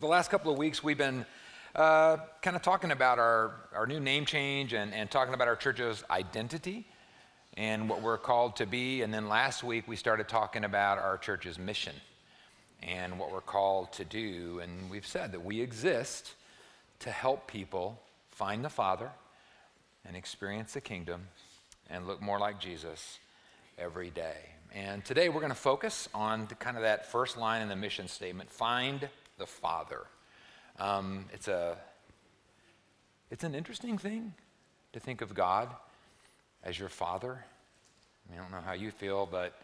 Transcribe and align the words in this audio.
The 0.00 0.06
last 0.06 0.30
couple 0.30 0.52
of 0.52 0.58
weeks, 0.58 0.80
we've 0.80 0.96
been 0.96 1.26
uh, 1.74 2.18
kind 2.40 2.54
of 2.54 2.62
talking 2.62 2.92
about 2.92 3.18
our, 3.18 3.56
our 3.74 3.84
new 3.84 3.98
name 3.98 4.26
change 4.26 4.72
and, 4.72 4.94
and 4.94 5.10
talking 5.10 5.34
about 5.34 5.48
our 5.48 5.56
church's 5.56 6.04
identity 6.08 6.86
and 7.56 7.88
what 7.88 8.00
we're 8.00 8.16
called 8.16 8.54
to 8.58 8.66
be. 8.66 9.02
And 9.02 9.12
then 9.12 9.28
last 9.28 9.64
week, 9.64 9.88
we 9.88 9.96
started 9.96 10.28
talking 10.28 10.62
about 10.62 10.98
our 10.98 11.18
church's 11.18 11.58
mission 11.58 11.96
and 12.80 13.18
what 13.18 13.32
we're 13.32 13.40
called 13.40 13.90
to 13.94 14.04
do. 14.04 14.60
And 14.60 14.88
we've 14.88 15.04
said 15.04 15.32
that 15.32 15.44
we 15.44 15.60
exist 15.60 16.34
to 17.00 17.10
help 17.10 17.48
people 17.48 18.00
find 18.30 18.64
the 18.64 18.70
Father 18.70 19.10
and 20.06 20.14
experience 20.14 20.74
the 20.74 20.80
kingdom 20.80 21.26
and 21.90 22.06
look 22.06 22.22
more 22.22 22.38
like 22.38 22.60
Jesus 22.60 23.18
every 23.76 24.10
day. 24.10 24.36
And 24.72 25.04
today, 25.04 25.28
we're 25.28 25.40
going 25.40 25.50
to 25.50 25.58
focus 25.58 26.08
on 26.14 26.46
the, 26.46 26.54
kind 26.54 26.76
of 26.76 26.84
that 26.84 27.10
first 27.10 27.36
line 27.36 27.62
in 27.62 27.68
the 27.68 27.74
mission 27.74 28.06
statement 28.06 28.48
find 28.48 29.08
the 29.38 29.46
Father. 29.46 30.02
Um, 30.78 31.26
it's, 31.32 31.48
a, 31.48 31.76
it's 33.30 33.44
an 33.44 33.54
interesting 33.54 33.98
thing 33.98 34.34
to 34.92 35.00
think 35.00 35.22
of 35.22 35.34
God 35.34 35.68
as 36.62 36.78
your 36.78 36.88
Father. 36.88 37.44
I, 38.28 38.32
mean, 38.32 38.40
I 38.40 38.42
don't 38.42 38.52
know 38.52 38.66
how 38.66 38.74
you 38.74 38.90
feel, 38.90 39.26
but 39.26 39.54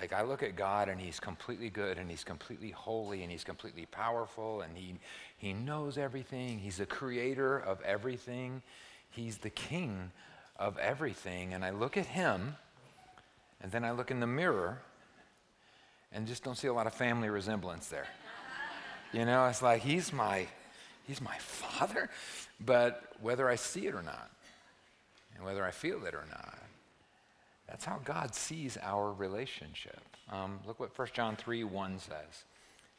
like 0.00 0.12
I 0.12 0.22
look 0.22 0.42
at 0.42 0.56
God 0.56 0.88
and 0.88 1.00
He's 1.00 1.20
completely 1.20 1.68
good 1.68 1.98
and 1.98 2.10
He's 2.10 2.24
completely 2.24 2.70
holy 2.70 3.22
and 3.22 3.30
He's 3.30 3.44
completely 3.44 3.86
powerful 3.86 4.60
and 4.60 4.76
He, 4.76 4.94
he 5.36 5.52
knows 5.52 5.98
everything. 5.98 6.58
He's 6.58 6.78
the 6.78 6.86
creator 6.86 7.58
of 7.58 7.80
everything. 7.82 8.62
He's 9.10 9.38
the 9.38 9.50
king 9.50 10.12
of 10.56 10.78
everything. 10.78 11.54
And 11.54 11.64
I 11.64 11.70
look 11.70 11.96
at 11.96 12.06
Him 12.06 12.56
and 13.60 13.72
then 13.72 13.84
I 13.84 13.90
look 13.90 14.10
in 14.10 14.20
the 14.20 14.26
mirror 14.26 14.78
and 16.12 16.26
just 16.26 16.44
don't 16.44 16.56
see 16.56 16.68
a 16.68 16.72
lot 16.72 16.86
of 16.86 16.94
family 16.94 17.28
resemblance 17.28 17.88
there. 17.88 18.06
You 19.12 19.24
know, 19.24 19.46
it's 19.46 19.62
like 19.62 19.82
he's 19.82 20.12
my 20.12 20.46
he's 21.06 21.20
my 21.20 21.36
father, 21.38 22.10
but 22.60 23.12
whether 23.20 23.48
I 23.48 23.56
see 23.56 23.86
it 23.86 23.94
or 23.94 24.02
not, 24.02 24.30
and 25.34 25.44
whether 25.44 25.64
I 25.64 25.70
feel 25.70 26.04
it 26.04 26.14
or 26.14 26.26
not, 26.30 26.58
that's 27.66 27.84
how 27.84 28.00
God 28.04 28.34
sees 28.34 28.76
our 28.82 29.12
relationship. 29.12 30.00
Um, 30.30 30.60
look 30.66 30.78
what 30.78 30.96
1 30.96 31.08
John 31.14 31.36
3 31.36 31.64
1 31.64 31.98
says. 31.98 32.44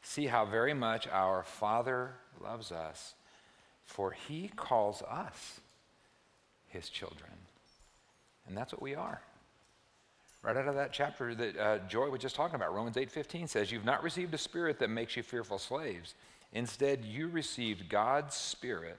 See 0.02 0.26
how 0.26 0.46
very 0.46 0.74
much 0.74 1.06
our 1.08 1.42
Father 1.42 2.12
loves 2.42 2.72
us, 2.72 3.14
for 3.84 4.12
he 4.12 4.50
calls 4.56 5.02
us 5.02 5.60
his 6.66 6.88
children. 6.88 7.30
And 8.48 8.56
that's 8.56 8.72
what 8.72 8.82
we 8.82 8.94
are. 8.94 9.20
Right 10.42 10.56
out 10.56 10.68
of 10.68 10.74
that 10.74 10.92
chapter 10.92 11.34
that 11.34 11.56
uh, 11.58 11.78
Joy 11.86 12.08
was 12.08 12.20
just 12.20 12.34
talking 12.34 12.54
about, 12.54 12.74
Romans 12.74 12.96
8:15 12.96 13.48
says, 13.48 13.70
"You've 13.70 13.84
not 13.84 14.02
received 14.02 14.32
a 14.32 14.38
spirit 14.38 14.78
that 14.78 14.88
makes 14.88 15.16
you 15.16 15.22
fearful 15.22 15.58
slaves. 15.58 16.14
Instead, 16.52 17.04
you 17.04 17.28
received 17.28 17.88
God's 17.88 18.34
spirit 18.34 18.98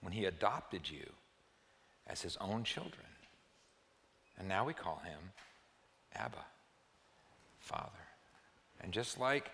when 0.00 0.12
he 0.12 0.24
adopted 0.26 0.88
you 0.88 1.10
as 2.06 2.22
his 2.22 2.36
own 2.38 2.64
children. 2.64 3.06
And 4.38 4.48
now 4.48 4.64
we 4.64 4.72
call 4.72 5.02
him 5.04 5.18
Abba, 6.14 6.44
Father. 7.60 7.90
And 8.80 8.92
just 8.92 9.18
like 9.18 9.50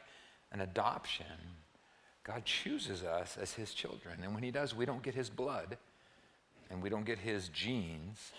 an 0.52 0.60
adoption, 0.60 1.26
God 2.24 2.44
chooses 2.44 3.02
us 3.02 3.36
as 3.40 3.52
his 3.54 3.74
children. 3.74 4.18
And 4.22 4.34
when 4.34 4.42
he 4.42 4.50
does, 4.50 4.74
we 4.74 4.86
don't 4.86 5.02
get 5.02 5.14
his 5.14 5.28
blood 5.28 5.76
and 6.70 6.82
we 6.82 6.88
don't 6.88 7.04
get 7.04 7.18
his 7.18 7.48
genes 7.48 8.32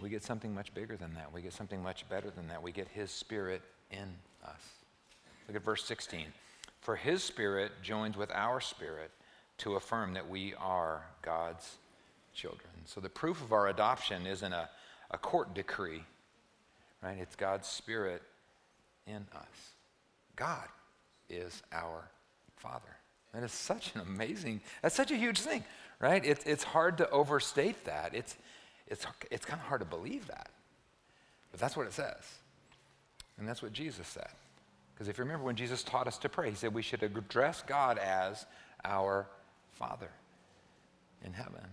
we 0.00 0.08
get 0.08 0.22
something 0.22 0.54
much 0.54 0.72
bigger 0.74 0.96
than 0.96 1.14
that. 1.14 1.32
We 1.32 1.42
get 1.42 1.52
something 1.52 1.82
much 1.82 2.08
better 2.08 2.30
than 2.30 2.48
that. 2.48 2.62
We 2.62 2.72
get 2.72 2.88
His 2.88 3.10
Spirit 3.10 3.62
in 3.90 4.14
us. 4.44 4.60
Look 5.48 5.56
at 5.56 5.64
verse 5.64 5.84
16. 5.84 6.26
For 6.80 6.96
His 6.96 7.22
Spirit 7.22 7.72
joins 7.82 8.16
with 8.16 8.30
our 8.32 8.60
spirit 8.60 9.10
to 9.58 9.76
affirm 9.76 10.14
that 10.14 10.28
we 10.28 10.54
are 10.54 11.02
God's 11.22 11.76
children. 12.34 12.70
So 12.86 13.00
the 13.00 13.08
proof 13.08 13.42
of 13.42 13.52
our 13.52 13.68
adoption 13.68 14.26
isn't 14.26 14.52
a, 14.52 14.68
a 15.10 15.18
court 15.18 15.54
decree, 15.54 16.02
right? 17.02 17.18
It's 17.20 17.36
God's 17.36 17.68
Spirit 17.68 18.22
in 19.06 19.26
us. 19.34 19.72
God 20.36 20.68
is 21.28 21.62
our 21.72 22.08
Father. 22.56 22.96
That 23.34 23.42
is 23.42 23.52
such 23.52 23.94
an 23.94 24.00
amazing, 24.00 24.60
that's 24.82 24.94
such 24.94 25.10
a 25.10 25.16
huge 25.16 25.40
thing, 25.40 25.64
right? 26.00 26.24
It, 26.24 26.42
it's 26.46 26.64
hard 26.64 26.98
to 26.98 27.10
overstate 27.10 27.84
that. 27.84 28.14
It's, 28.14 28.36
it's, 28.90 29.06
it's 29.30 29.46
kind 29.46 29.60
of 29.60 29.66
hard 29.68 29.80
to 29.80 29.86
believe 29.86 30.26
that. 30.26 30.50
But 31.52 31.60
that's 31.60 31.76
what 31.76 31.86
it 31.86 31.92
says. 31.92 32.22
And 33.38 33.48
that's 33.48 33.62
what 33.62 33.72
Jesus 33.72 34.06
said. 34.06 34.28
Because 34.92 35.08
if 35.08 35.16
you 35.16 35.24
remember 35.24 35.46
when 35.46 35.56
Jesus 35.56 35.82
taught 35.82 36.06
us 36.06 36.18
to 36.18 36.28
pray, 36.28 36.50
he 36.50 36.56
said 36.56 36.74
we 36.74 36.82
should 36.82 37.02
address 37.02 37.62
God 37.66 37.98
as 37.98 38.44
our 38.84 39.26
Father 39.72 40.10
in 41.24 41.32
heaven. 41.32 41.64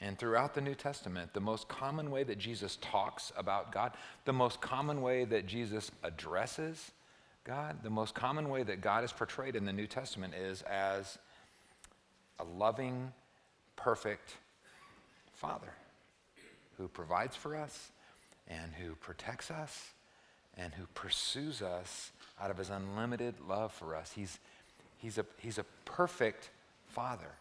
And 0.00 0.18
throughout 0.18 0.54
the 0.54 0.60
New 0.60 0.74
Testament, 0.74 1.32
the 1.32 1.40
most 1.40 1.68
common 1.68 2.10
way 2.10 2.24
that 2.24 2.38
Jesus 2.38 2.76
talks 2.80 3.32
about 3.36 3.70
God, 3.70 3.92
the 4.24 4.32
most 4.32 4.60
common 4.60 5.00
way 5.00 5.24
that 5.24 5.46
Jesus 5.46 5.92
addresses 6.02 6.90
God, 7.44 7.82
the 7.82 7.90
most 7.90 8.14
common 8.14 8.48
way 8.48 8.62
that 8.64 8.80
God 8.80 9.04
is 9.04 9.12
portrayed 9.12 9.54
in 9.54 9.64
the 9.64 9.72
New 9.72 9.86
Testament 9.86 10.34
is 10.34 10.62
as 10.62 11.18
a 12.40 12.44
loving, 12.44 13.12
perfect 13.76 14.36
Father 15.34 15.72
who 16.78 16.88
provides 16.88 17.36
for 17.36 17.56
us 17.56 17.90
and 18.48 18.72
who 18.74 18.94
protects 18.96 19.50
us 19.50 19.92
and 20.56 20.72
who 20.74 20.86
pursues 20.94 21.62
us 21.62 22.12
out 22.40 22.50
of 22.50 22.58
his 22.58 22.70
unlimited 22.70 23.34
love 23.46 23.72
for 23.72 23.94
us. 23.94 24.12
He's, 24.14 24.38
he's, 24.98 25.18
a, 25.18 25.26
he's 25.38 25.58
a 25.58 25.64
perfect 25.84 26.50
father. 26.88 27.32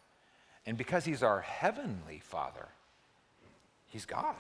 And 0.66 0.78
because 0.78 1.06
he's 1.06 1.24
our 1.24 1.42
heavenly 1.42 2.20
father, 2.24 2.68
he's 3.88 4.06
God. 4.06 4.36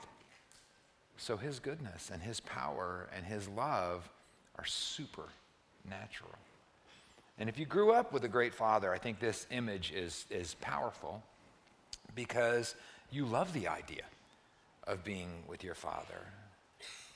So 1.17 1.37
his 1.37 1.59
goodness 1.59 2.09
and 2.11 2.21
his 2.21 2.39
power 2.39 3.09
and 3.15 3.25
his 3.25 3.47
love 3.47 4.09
are 4.57 4.65
supernatural. 4.65 6.31
And 7.37 7.49
if 7.49 7.57
you 7.57 7.65
grew 7.65 7.91
up 7.91 8.13
with 8.13 8.23
a 8.23 8.27
great 8.27 8.53
father, 8.53 8.93
I 8.93 8.97
think 8.97 9.19
this 9.19 9.47
image 9.51 9.91
is, 9.91 10.25
is 10.29 10.55
powerful 10.61 11.23
because 12.15 12.75
you 13.11 13.25
love 13.25 13.53
the 13.53 13.67
idea 13.67 14.03
of 14.87 15.03
being 15.03 15.29
with 15.47 15.63
your 15.63 15.75
father. 15.75 16.27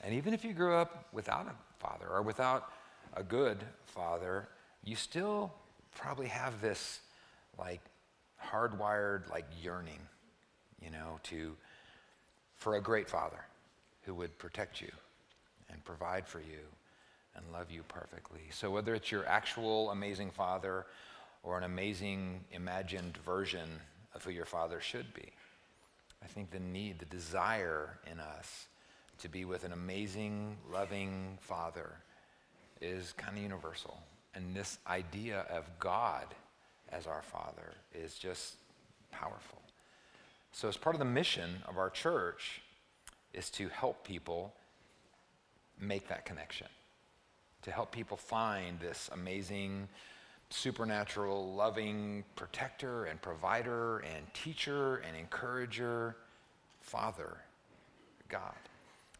And 0.03 0.13
even 0.13 0.33
if 0.33 0.43
you 0.43 0.53
grew 0.53 0.75
up 0.75 1.07
without 1.11 1.47
a 1.47 1.83
father 1.83 2.07
or 2.09 2.21
without 2.21 2.71
a 3.15 3.23
good 3.23 3.57
father, 3.85 4.47
you 4.83 4.95
still 4.95 5.53
probably 5.95 6.27
have 6.27 6.61
this 6.61 6.99
like 7.57 7.81
hardwired 8.43 9.29
like 9.29 9.45
yearning, 9.61 9.99
you 10.81 10.91
know, 10.91 11.19
to 11.23 11.55
for 12.55 12.75
a 12.75 12.81
great 12.81 13.09
father 13.09 13.39
who 14.03 14.13
would 14.13 14.37
protect 14.37 14.81
you 14.81 14.91
and 15.69 15.83
provide 15.83 16.27
for 16.27 16.39
you 16.39 16.59
and 17.35 17.45
love 17.51 17.71
you 17.71 17.83
perfectly. 17.87 18.41
So 18.51 18.71
whether 18.71 18.95
it's 18.95 19.11
your 19.11 19.25
actual 19.27 19.91
amazing 19.91 20.31
father 20.31 20.85
or 21.43 21.57
an 21.57 21.63
amazing 21.63 22.41
imagined 22.51 23.17
version 23.25 23.69
of 24.13 24.23
who 24.23 24.31
your 24.31 24.45
father 24.45 24.79
should 24.81 25.13
be, 25.13 25.31
I 26.23 26.27
think 26.27 26.51
the 26.51 26.59
need, 26.59 26.99
the 26.99 27.05
desire 27.05 27.99
in 28.11 28.19
us 28.19 28.67
to 29.19 29.29
be 29.29 29.45
with 29.45 29.63
an 29.63 29.73
amazing, 29.73 30.57
loving 30.71 31.37
Father 31.41 31.91
is 32.81 33.13
kind 33.13 33.37
of 33.37 33.43
universal. 33.43 33.99
And 34.35 34.55
this 34.55 34.77
idea 34.87 35.45
of 35.49 35.65
God 35.79 36.25
as 36.89 37.07
our 37.07 37.21
Father 37.21 37.73
is 37.93 38.17
just 38.17 38.55
powerful. 39.11 39.61
So, 40.51 40.67
as 40.67 40.77
part 40.77 40.95
of 40.95 40.99
the 40.99 41.05
mission 41.05 41.63
of 41.67 41.77
our 41.77 41.89
church, 41.89 42.61
is 43.33 43.49
to 43.51 43.69
help 43.69 44.03
people 44.03 44.53
make 45.79 46.07
that 46.07 46.25
connection, 46.25 46.67
to 47.61 47.71
help 47.71 47.91
people 47.91 48.17
find 48.17 48.79
this 48.79 49.09
amazing 49.13 49.87
supernatural, 50.49 51.53
loving 51.53 52.23
protector 52.35 53.05
and 53.05 53.21
provider 53.21 53.99
and 53.99 54.33
teacher 54.33 54.97
and 55.07 55.15
encourager, 55.17 56.15
Father, 56.81 57.37
God. 58.29 58.55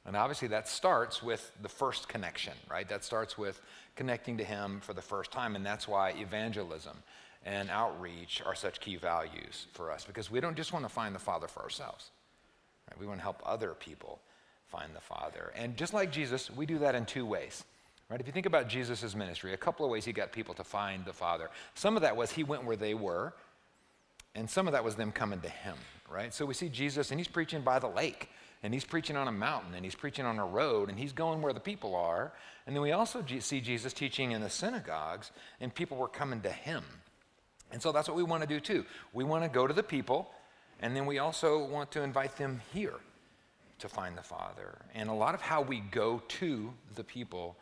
And 0.05 0.15
obviously, 0.15 0.47
that 0.49 0.69
starts 0.69 1.21
with 1.21 1.51
the 1.61 1.67
first 1.67 2.07
connection, 2.07 2.53
right? 2.71 2.87
That 2.87 3.03
starts 3.03 3.37
with 3.37 3.61
connecting 3.97 4.37
to 4.37 4.43
Him 4.43 4.79
for 4.79 4.93
the 4.93 5.01
first 5.01 5.31
time. 5.31 5.57
And 5.57 5.65
that's 5.65 5.85
why 5.85 6.11
evangelism 6.11 6.95
and 7.45 7.69
outreach 7.69 8.41
are 8.45 8.55
such 8.55 8.79
key 8.79 8.95
values 8.95 9.67
for 9.73 9.91
us, 9.91 10.05
because 10.05 10.31
we 10.31 10.39
don't 10.39 10.55
just 10.55 10.71
want 10.71 10.85
to 10.85 10.89
find 10.89 11.13
the 11.13 11.19
Father 11.19 11.47
for 11.47 11.61
ourselves. 11.61 12.11
Right? 12.89 12.99
We 12.99 13.05
want 13.05 13.19
to 13.19 13.23
help 13.23 13.41
other 13.45 13.73
people 13.73 14.19
find 14.67 14.95
the 14.95 15.01
Father. 15.01 15.51
And 15.55 15.75
just 15.75 15.93
like 15.93 16.11
Jesus, 16.11 16.49
we 16.49 16.65
do 16.65 16.79
that 16.79 16.95
in 16.95 17.05
two 17.05 17.25
ways. 17.25 17.65
Right? 18.09 18.19
If 18.19 18.27
you 18.27 18.33
think 18.33 18.45
about 18.45 18.69
Jesus' 18.69 19.15
ministry, 19.15 19.53
a 19.53 19.57
couple 19.57 19.85
of 19.85 19.91
ways 19.91 20.05
he 20.05 20.13
got 20.13 20.31
people 20.31 20.53
to 20.55 20.63
find 20.63 21.03
the 21.03 21.13
Father. 21.13 21.49
Some 21.75 21.95
of 21.95 22.01
that 22.03 22.15
was 22.15 22.31
he 22.31 22.43
went 22.43 22.63
where 22.63 22.77
they 22.77 22.93
were, 22.93 23.33
and 24.33 24.49
some 24.49 24.67
of 24.67 24.73
that 24.73 24.83
was 24.83 24.95
them 24.95 25.11
coming 25.11 25.41
to 25.41 25.49
him, 25.49 25.75
right? 26.09 26.33
So 26.33 26.45
we 26.45 26.53
see 26.53 26.69
Jesus, 26.69 27.11
and 27.11 27.19
he's 27.19 27.27
preaching 27.27 27.61
by 27.61 27.79
the 27.79 27.87
lake, 27.87 28.29
and 28.63 28.73
he's 28.73 28.85
preaching 28.85 29.15
on 29.15 29.27
a 29.27 29.31
mountain 29.31 29.75
and 29.75 29.85
he's 29.85 29.95
preaching 29.95 30.25
on 30.25 30.39
a 30.39 30.45
road 30.45 30.89
and 30.89 30.97
he's 30.97 31.13
going 31.13 31.41
where 31.41 31.53
the 31.53 31.59
people 31.59 31.95
are. 31.95 32.33
And 32.65 32.75
then 32.75 32.81
we 32.81 32.91
also 32.91 33.23
see 33.39 33.61
Jesus 33.61 33.93
teaching 33.93 34.31
in 34.31 34.41
the 34.41 34.49
synagogues 34.49 35.31
and 35.61 35.73
people 35.73 35.97
were 35.97 36.07
coming 36.07 36.41
to 36.41 36.49
him. 36.49 36.83
And 37.71 37.81
so 37.81 37.91
that's 37.91 38.07
what 38.07 38.17
we 38.17 38.23
want 38.23 38.41
to 38.41 38.47
do 38.47 38.59
too. 38.59 38.85
We 39.13 39.23
want 39.23 39.43
to 39.43 39.49
go 39.49 39.67
to 39.67 39.73
the 39.73 39.83
people 39.83 40.31
and 40.79 40.95
then 40.95 41.05
we 41.05 41.19
also 41.19 41.65
want 41.65 41.91
to 41.91 42.01
invite 42.01 42.35
them 42.37 42.61
here 42.73 42.95
to 43.79 43.87
find 43.87 44.17
the 44.17 44.23
Father. 44.23 44.79
And 44.95 45.09
a 45.09 45.13
lot 45.13 45.35
of 45.35 45.41
how 45.41 45.61
we 45.61 45.79
go 45.79 46.21
to 46.27 46.73
the 46.95 47.03
people 47.03 47.57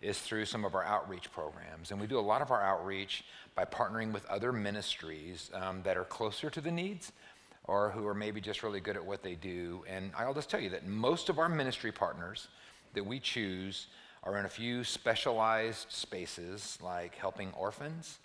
is 0.00 0.18
through 0.18 0.46
some 0.46 0.64
of 0.64 0.74
our 0.74 0.84
outreach 0.84 1.30
programs. 1.30 1.90
And 1.90 2.00
we 2.00 2.06
do 2.06 2.18
a 2.18 2.20
lot 2.20 2.42
of 2.42 2.50
our 2.50 2.62
outreach 2.62 3.24
by 3.54 3.64
partnering 3.64 4.12
with 4.12 4.24
other 4.26 4.52
ministries 4.52 5.50
um, 5.54 5.82
that 5.82 5.96
are 5.96 6.04
closer 6.04 6.48
to 6.50 6.60
the 6.60 6.70
needs 6.70 7.12
or 7.64 7.90
who 7.90 8.06
are 8.06 8.14
maybe 8.14 8.40
just 8.40 8.62
really 8.62 8.80
good 8.80 8.96
at 8.96 9.04
what 9.04 9.22
they 9.22 9.34
do. 9.34 9.84
And 9.86 10.10
I'll 10.16 10.34
just 10.34 10.48
tell 10.48 10.60
you 10.60 10.70
that 10.70 10.86
most 10.86 11.28
of 11.28 11.38
our 11.38 11.48
ministry 11.48 11.92
partners 11.92 12.48
that 12.94 13.04
we 13.04 13.20
choose 13.20 13.88
are 14.24 14.38
in 14.38 14.44
a 14.44 14.48
few 14.48 14.84
specialized 14.84 15.90
spaces 15.90 16.78
like 16.82 17.14
helping 17.14 17.52
orphans 17.52 18.18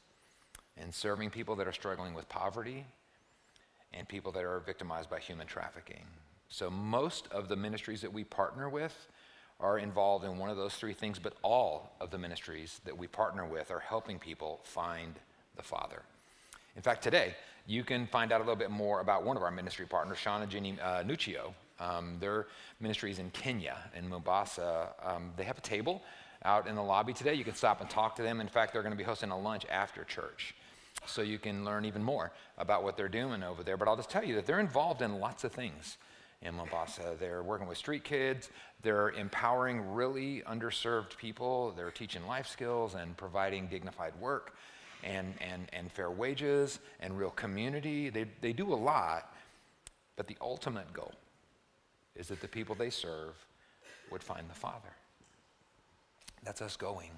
and 0.78 0.94
serving 0.94 1.30
people 1.30 1.56
that 1.58 1.68
are 1.68 1.74
struggling 1.74 2.14
with 2.14 2.28
poverty 2.30 2.86
and 3.94 4.08
people 4.08 4.32
that 4.34 4.44
are 4.44 4.60
victimized 4.60 5.10
by 5.10 5.20
human 5.20 5.48
trafficking. 5.48 6.06
So 6.50 6.70
most 6.70 7.28
of 7.32 7.48
the 7.48 7.56
ministries 7.56 8.02
that 8.02 8.12
we 8.12 8.24
partner 8.24 8.70
with 8.70 9.08
are 9.60 9.80
involved 9.80 10.26
in 10.26 10.38
one 10.38 10.50
of 10.50 10.58
those 10.58 10.76
three 10.76 10.94
things, 10.94 11.18
but 11.20 11.34
all 11.42 11.92
of 12.02 12.12
the 12.12 12.18
ministries 12.18 12.82
that 12.86 12.98
we 12.98 13.08
partner 13.08 13.46
with 13.46 13.72
are 13.72 13.80
helping 13.80 14.20
people 14.20 14.60
find 14.64 15.16
the 15.56 15.64
Father. 15.64 16.02
In 16.76 16.82
fact, 16.82 17.02
today, 17.02 17.36
you 17.66 17.84
can 17.84 18.06
find 18.08 18.32
out 18.32 18.42
a 18.42 18.44
little 18.44 18.56
bit 18.56 18.70
more 18.70 19.00
about 19.00 19.24
one 19.24 19.38
of 19.38 19.44
our 19.44 19.52
ministry 19.52 19.86
partners, 19.86 20.18
Sean 20.18 20.42
and 20.42 20.52
Jenny 20.52 20.78
uh, 20.82 21.04
Nuccio. 21.04 21.54
Um, 21.80 22.18
their 22.20 22.48
ministry 22.80 23.12
is 23.12 23.20
in 23.20 23.30
Kenya, 23.32 23.78
in 23.96 24.08
Mombasa. 24.08 24.90
Um, 25.04 25.32
they 25.38 25.44
have 25.44 25.58
a 25.58 25.62
table 25.62 26.02
out 26.44 26.68
in 26.68 26.76
the 26.76 26.84
lobby 26.84 27.14
today. 27.14 27.34
You 27.34 27.44
can 27.44 27.56
stop 27.56 27.82
and 27.82 27.90
talk 27.90 28.16
to 28.18 28.24
them. 28.24 28.42
In 28.42 28.48
fact, 28.48 28.74
they're 28.74 28.84
going 28.84 28.94
to 28.94 28.98
be 28.98 29.04
hosting 29.04 29.32
a 29.32 29.40
lunch 29.40 29.66
after 29.72 30.04
church. 30.04 30.54
So 31.08 31.22
you 31.22 31.40
can 31.40 31.66
learn 31.66 31.86
even 31.86 32.04
more 32.04 32.32
about 32.58 32.84
what 32.84 32.98
they're 32.98 33.10
doing 33.10 33.44
over 33.44 33.64
there. 33.64 33.78
But 33.78 33.88
I'll 33.88 33.96
just 33.96 34.10
tell 34.10 34.24
you 34.24 34.36
that 34.36 34.46
they're 34.46 34.60
involved 34.60 35.02
in 35.02 35.20
lots 35.20 35.44
of 35.44 35.52
things 35.52 35.98
in 36.46 36.56
Mombasa. 36.56 37.16
They're 37.20 37.44
working 37.44 37.68
with 37.68 37.78
street 37.78 38.04
kids, 38.04 38.50
they're 38.82 39.10
empowering 39.12 39.94
really 39.94 40.44
underserved 40.48 41.18
people, 41.18 41.74
they're 41.76 41.92
teaching 41.92 42.26
life 42.28 42.48
skills 42.48 42.94
and 42.96 43.18
providing 43.18 43.68
dignified 43.68 44.14
work 44.20 44.56
and, 45.04 45.34
and, 45.42 45.68
and 45.74 45.92
fair 45.92 46.12
wages 46.12 46.80
and 47.00 47.18
real 47.18 47.32
community. 47.32 48.10
They, 48.10 48.26
they 48.42 48.54
do 48.54 48.74
a 48.74 48.76
lot, 48.76 49.34
but 50.16 50.28
the 50.28 50.38
ultimate 50.40 50.92
goal 50.94 51.14
is 52.16 52.28
that 52.28 52.42
the 52.42 52.48
people 52.48 52.76
they 52.76 52.90
serve 52.90 53.34
would 54.12 54.24
find 54.24 54.50
the 54.50 54.56
Father. 54.56 54.94
That's 56.44 56.62
us 56.62 56.78
going 56.78 57.12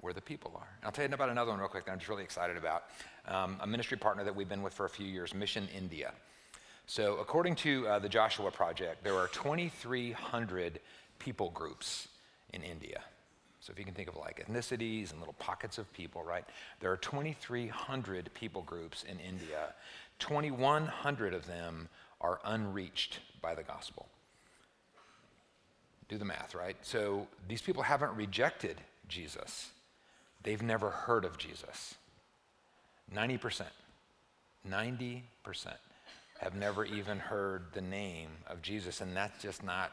where 0.00 0.12
the 0.12 0.20
people 0.20 0.52
are. 0.56 0.68
And 0.78 0.86
I'll 0.86 0.92
tell 0.92 1.06
you 1.06 1.14
about 1.14 1.30
another 1.30 1.50
one 1.50 1.60
real 1.60 1.68
quick 1.68 1.86
that 1.86 1.92
I'm 1.92 1.98
just 1.98 2.08
really 2.08 2.24
excited 2.24 2.56
about. 2.56 2.84
Um, 3.26 3.56
a 3.60 3.66
ministry 3.66 3.96
partner 3.96 4.24
that 4.24 4.34
we've 4.34 4.48
been 4.48 4.62
with 4.62 4.74
for 4.74 4.86
a 4.86 4.90
few 4.90 5.06
years, 5.06 5.34
Mission 5.34 5.68
India. 5.74 6.12
So, 6.86 7.16
according 7.16 7.56
to 7.56 7.88
uh, 7.88 7.98
the 7.98 8.08
Joshua 8.08 8.50
Project, 8.50 9.04
there 9.04 9.16
are 9.16 9.28
2,300 9.28 10.80
people 11.18 11.50
groups 11.50 12.08
in 12.52 12.62
India. 12.62 13.00
So, 13.60 13.72
if 13.72 13.78
you 13.78 13.86
can 13.86 13.94
think 13.94 14.08
of 14.08 14.16
like 14.16 14.46
ethnicities 14.46 15.10
and 15.10 15.18
little 15.18 15.34
pockets 15.38 15.78
of 15.78 15.90
people, 15.94 16.22
right? 16.22 16.44
There 16.80 16.92
are 16.92 16.98
2,300 16.98 18.30
people 18.34 18.62
groups 18.62 19.02
in 19.04 19.18
India. 19.18 19.74
2,100 20.18 21.32
of 21.32 21.46
them 21.46 21.88
are 22.20 22.40
unreached 22.44 23.20
by 23.40 23.54
the 23.54 23.62
gospel. 23.62 24.06
Do 26.08 26.18
the 26.18 26.24
math, 26.26 26.54
right? 26.54 26.76
So, 26.82 27.26
these 27.48 27.62
people 27.62 27.82
haven't 27.82 28.14
rejected 28.14 28.78
Jesus, 29.08 29.70
they've 30.42 30.62
never 30.62 30.90
heard 30.90 31.24
of 31.24 31.38
Jesus. 31.38 31.94
90%. 33.14 33.64
90% 34.68 35.22
have 36.38 36.54
never 36.54 36.84
even 36.84 37.18
heard 37.18 37.64
the 37.72 37.80
name 37.80 38.28
of 38.46 38.62
Jesus, 38.62 39.00
and 39.00 39.16
that's 39.16 39.40
just 39.42 39.62
not 39.62 39.92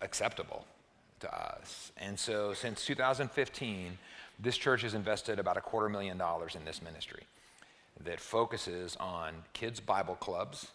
acceptable 0.00 0.64
to 1.20 1.34
us. 1.34 1.92
And 1.96 2.18
so, 2.18 2.52
since 2.54 2.84
2015, 2.84 3.98
this 4.38 4.56
church 4.56 4.82
has 4.82 4.94
invested 4.94 5.38
about 5.38 5.56
a 5.56 5.60
quarter 5.60 5.88
million 5.88 6.18
dollars 6.18 6.54
in 6.54 6.64
this 6.64 6.82
ministry 6.82 7.22
that 8.04 8.20
focuses 8.20 8.96
on 8.96 9.34
kids' 9.52 9.80
Bible 9.80 10.16
clubs, 10.16 10.68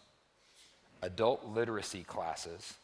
adult 1.02 1.44
literacy 1.44 2.04
classes, 2.04 2.74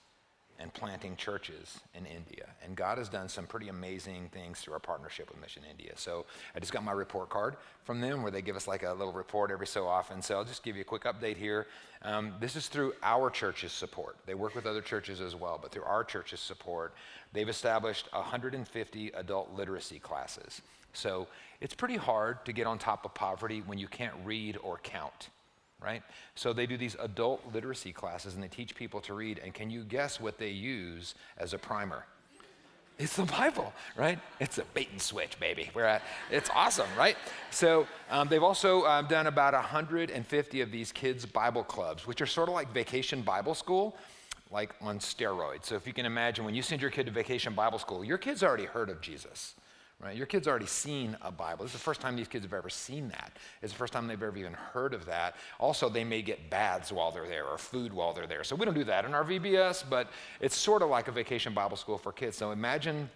and 0.59 0.73
planting 0.73 1.17
churches 1.17 1.81
in 1.95 2.07
India. 2.07 2.47
And 2.65 2.77
God 2.77 2.99
has 2.99 3.09
done 3.09 3.29
some 3.29 3.47
pretty 3.47 3.69
amazing 3.69 4.31
things 4.33 4.61
through 4.61 4.75
our 4.75 4.81
partnership 4.81 5.31
with 5.31 5.41
Mission 5.41 5.63
India. 5.69 5.93
So 5.97 6.27
I 6.55 6.61
just 6.61 6.73
got 6.73 6.85
my 6.85 6.93
report 6.93 7.29
card 7.29 7.57
from 7.85 8.01
them 8.01 8.23
where 8.23 8.31
they 8.31 8.43
give 8.43 8.57
us 8.57 8.67
like 8.69 8.83
a 8.83 8.93
little 8.93 9.13
report 9.13 9.51
every 9.51 9.67
so 9.67 9.87
often. 9.87 10.23
So 10.23 10.37
I'll 10.37 10.45
just 10.45 10.63
give 10.63 10.77
you 10.77 10.83
a 10.83 10.85
quick 10.85 11.05
update 11.05 11.37
here. 11.37 11.67
Um, 12.03 12.35
this 12.41 12.57
is 12.57 12.69
through 12.69 12.95
our 13.03 13.31
church's 13.31 13.73
support. 13.73 14.17
They 14.27 14.35
work 14.35 14.55
with 14.55 14.67
other 14.67 14.83
churches 14.83 15.21
as 15.21 15.35
well, 15.35 15.59
but 15.61 15.73
through 15.73 15.85
our 15.85 16.05
church's 16.05 16.41
support, 16.41 16.95
they've 17.33 17.49
established 17.49 18.09
150 18.13 19.09
adult 19.09 19.55
literacy 19.55 19.99
classes. 19.99 20.63
So 20.93 21.27
it's 21.61 21.75
pretty 21.75 21.97
hard 21.97 22.45
to 22.47 22.53
get 22.53 22.67
on 22.67 22.79
top 22.79 23.05
of 23.05 23.15
poverty 23.15 23.63
when 23.67 23.79
you 23.79 23.89
can't 23.89 24.15
read 24.25 24.57
or 24.63 24.79
count 24.79 25.31
right? 25.85 26.03
So 26.35 26.53
they 26.53 26.67
do 26.67 26.77
these 26.77 26.97
adult 27.01 27.43
literacy 27.53 27.93
classes 27.93 28.35
and 28.35 28.43
they 28.43 28.49
teach 28.49 28.75
people 28.75 29.01
to 29.03 29.15
read. 29.15 29.41
And 29.45 29.53
can 29.53 29.71
you 29.71 29.85
guess 29.85 30.19
what 30.19 30.39
they 30.39 30.51
use 30.51 31.15
as 31.37 31.53
a 31.53 31.59
primer? 31.59 32.07
It's 32.97 33.17
the 33.17 33.25
Bible, 33.25 33.73
right? 33.97 34.21
It's 34.39 34.59
a 34.59 34.65
bait 34.73 34.89
and 34.93 35.03
switch, 35.03 35.39
baby. 35.41 35.69
We're 35.75 35.85
at, 35.85 36.03
it's 36.31 36.49
awesome, 36.55 36.87
right? 36.97 37.17
So 37.51 37.89
um, 38.09 38.29
they've 38.29 38.43
also 38.43 38.85
um, 38.87 39.09
done 39.09 39.27
about 39.27 39.53
150 39.53 40.61
of 40.61 40.71
these 40.71 40.93
kids' 40.93 41.27
Bible 41.27 41.65
clubs, 41.65 42.07
which 42.07 42.21
are 42.21 42.27
sort 42.27 42.49
of 42.49 42.55
like 42.55 42.73
vacation 42.73 43.23
Bible 43.23 43.55
school, 43.55 43.97
like 44.53 44.75
on 44.81 45.01
steroids. 45.01 45.65
So 45.65 45.75
if 45.75 45.89
you 45.89 45.93
can 45.93 46.07
imagine, 46.07 46.45
when 46.45 46.55
you 46.55 46.63
send 46.63 46.81
your 46.81 46.93
kid 46.93 47.07
to 47.07 47.13
vacation 47.13 47.53
Bible 47.55 47.81
school, 47.81 48.05
your 48.05 48.19
kid's 48.19 48.45
already 48.45 48.67
heard 48.67 48.89
of 48.89 49.01
Jesus. 49.01 49.57
Right? 50.01 50.17
Your 50.17 50.27
kid's 50.27 50.47
already 50.47 50.67
seen 50.67 51.17
a 51.23 51.31
Bible. 51.31 51.65
This 51.65 51.73
is 51.73 51.81
the 51.81 51.85
first 51.85 52.01
time 52.01 52.15
these 52.15 52.29
kids 52.29 52.45
have 52.45 52.53
ever 52.53 52.69
seen 52.69 53.09
that. 53.09 53.33
It's 53.63 53.73
the 53.73 53.79
first 53.79 53.93
time 53.93 54.07
they've 54.07 54.23
ever 54.23 54.37
even 54.37 54.53
heard 54.53 54.93
of 54.93 55.07
that. 55.07 55.37
Also, 55.59 55.89
they 55.89 56.05
may 56.05 56.21
get 56.21 56.51
baths 56.51 56.93
while 56.93 57.11
they're 57.11 57.29
there 57.29 57.47
or 57.47 57.57
food 57.57 57.93
while 57.93 58.13
they're 58.13 58.27
there. 58.27 58.45
So 58.45 58.55
we 58.55 58.65
don't 58.67 58.75
do 58.75 58.85
that 58.85 59.05
in 59.05 59.15
our 59.15 59.25
VBS, 59.25 59.85
but 59.89 60.09
it's 60.41 60.57
sort 60.57 60.83
of 60.83 60.91
like 60.91 61.09
a 61.09 61.13
vacation 61.13 61.55
Bible 61.55 61.77
school 61.77 61.97
for 61.97 62.13
kids. 62.13 62.37
So 62.37 62.51
imagine 62.51 63.09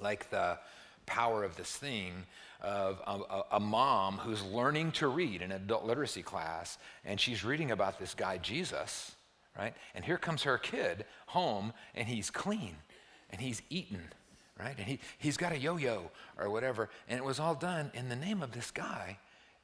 like 0.00 0.30
the 0.30 0.58
power 1.06 1.44
of 1.44 1.56
this 1.56 1.76
thing 1.76 2.12
of 2.60 3.02
a, 3.06 3.56
a, 3.56 3.60
mom 3.60 4.16
who's 4.16 4.42
learning 4.42 4.92
to 4.92 5.08
read 5.08 5.42
in 5.42 5.52
an 5.52 5.62
adult 5.62 5.84
literacy 5.84 6.22
class, 6.22 6.78
and 7.04 7.20
she's 7.20 7.44
reading 7.44 7.70
about 7.70 7.98
this 7.98 8.14
guy, 8.14 8.38
Jesus, 8.38 9.14
right? 9.58 9.74
And 9.94 10.02
here 10.02 10.16
comes 10.16 10.44
her 10.44 10.56
kid 10.56 11.04
home, 11.26 11.74
and 11.94 12.08
he's 12.08 12.30
clean, 12.30 12.76
and 13.30 13.40
he's 13.40 13.60
eaten 13.68 14.00
right? 14.58 14.74
And 14.76 14.86
he, 14.86 14.98
he's 15.18 15.36
got 15.36 15.52
a 15.52 15.58
yo 15.58 15.76
yo 15.76 16.10
or 16.38 16.50
whatever. 16.50 16.88
And 17.08 17.18
it 17.18 17.24
was 17.24 17.40
all 17.40 17.54
done 17.54 17.90
in 17.94 18.08
the 18.08 18.16
name 18.16 18.42
of 18.42 18.52
this 18.52 18.70
guy, 18.70 19.18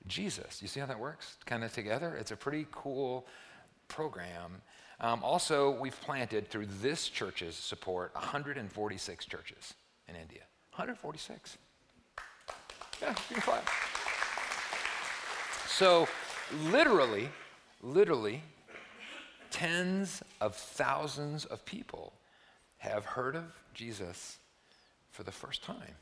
Jesus. 0.06 0.60
You 0.62 0.68
see 0.68 0.80
how 0.80 0.86
that 0.86 0.98
works 0.98 1.36
kind 1.46 1.64
of 1.64 1.72
together? 1.72 2.16
It's 2.18 2.30
a 2.30 2.36
pretty 2.36 2.66
cool 2.72 3.26
program. 3.88 4.62
Um, 5.00 5.22
also, 5.24 5.70
we've 5.70 5.98
planted 6.00 6.48
through 6.48 6.66
this 6.82 7.08
church's 7.08 7.54
support 7.54 8.14
146 8.14 9.24
churches 9.26 9.74
in 10.08 10.14
India. 10.16 10.42
146. 10.72 11.56
Yeah. 13.00 13.14
So, 15.66 16.06
literally, 16.64 17.30
literally, 17.82 18.42
tens 19.50 20.22
of 20.40 20.54
thousands 20.54 21.46
of 21.46 21.64
people 21.64 22.12
have 22.78 23.06
heard 23.06 23.36
of 23.36 23.44
Jesus 23.72 24.39
for 25.10 25.22
the 25.22 25.32
first 25.32 25.62
time 25.62 25.96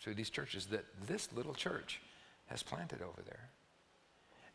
through 0.00 0.14
these 0.14 0.30
churches 0.30 0.66
that 0.66 0.84
this 1.06 1.28
little 1.32 1.54
church 1.54 2.00
has 2.46 2.62
planted 2.62 3.02
over 3.02 3.22
there. 3.24 3.50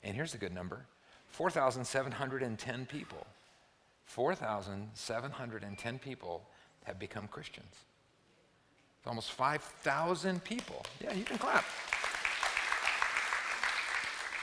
And 0.03 0.15
here's 0.15 0.33
a 0.33 0.37
good 0.37 0.53
number 0.53 0.85
4,710 1.29 2.85
people. 2.85 3.25
4,710 4.05 5.99
people 5.99 6.47
have 6.83 6.99
become 6.99 7.27
Christians. 7.27 7.73
It's 8.99 9.07
almost 9.07 9.31
5,000 9.31 10.43
people. 10.43 10.85
Yeah, 11.01 11.13
you 11.13 11.23
can 11.23 11.37
clap. 11.37 11.65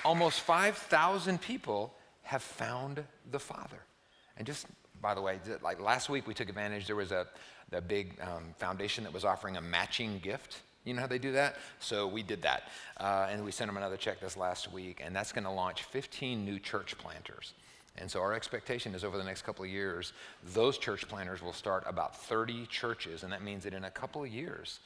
Almost 0.05 0.41
5,000 0.41 1.41
people 1.41 1.95
have 2.23 2.43
found 2.43 3.05
the 3.31 3.39
Father. 3.39 3.79
And 4.37 4.47
just 4.47 4.67
by 5.03 5.15
the 5.15 5.21
way, 5.21 5.41
like 5.63 5.81
last 5.81 6.09
week 6.09 6.27
we 6.27 6.33
took 6.33 6.49
advantage, 6.49 6.87
there 6.87 6.97
was 6.97 7.13
a, 7.13 7.27
a 7.73 7.81
big 7.81 8.19
um, 8.23 8.55
foundation 8.57 9.05
that 9.05 9.13
was 9.13 9.25
offering 9.25 9.57
a 9.57 9.61
matching 9.61 10.21
gift. 10.21 10.61
You 10.85 10.95
know 10.95 11.01
how 11.01 11.07
they 11.07 11.19
do 11.19 11.33
that? 11.33 11.57
So 11.81 12.07
we 12.07 12.23
did 12.23 12.43
that. 12.43 12.65
Uh, 12.99 13.29
and 13.31 13.45
we 13.45 13.51
sent 13.51 13.69
them 13.69 13.77
another 13.77 13.97
check 13.97 14.21
this 14.21 14.37
last 14.37 14.73
week, 14.73 15.03
and 15.05 15.15
that's 15.15 15.33
going 15.33 15.45
to 15.45 15.51
launch 15.51 15.83
15 15.85 16.45
new 16.45 16.59
church 16.59 16.97
planters. 16.99 17.53
And 17.99 18.11
so 18.11 18.21
our 18.21 18.33
expectation 18.33 18.95
is 18.95 19.05
over 19.05 19.19
the 19.19 19.25
next 19.25 19.43
couple 19.43 19.65
of 19.65 19.71
years, 19.71 20.13
those 20.55 20.79
church 20.79 21.07
planters 21.09 21.43
will 21.43 21.53
start 21.53 21.85
about 21.87 22.17
30 22.17 22.67
churches. 22.67 23.23
And 23.23 23.33
that 23.33 23.43
means 23.43 23.65
that 23.65 23.75
in 23.75 23.85
a 23.85 23.91
couple 23.91 24.23
of 24.23 24.31
years, 24.31 24.81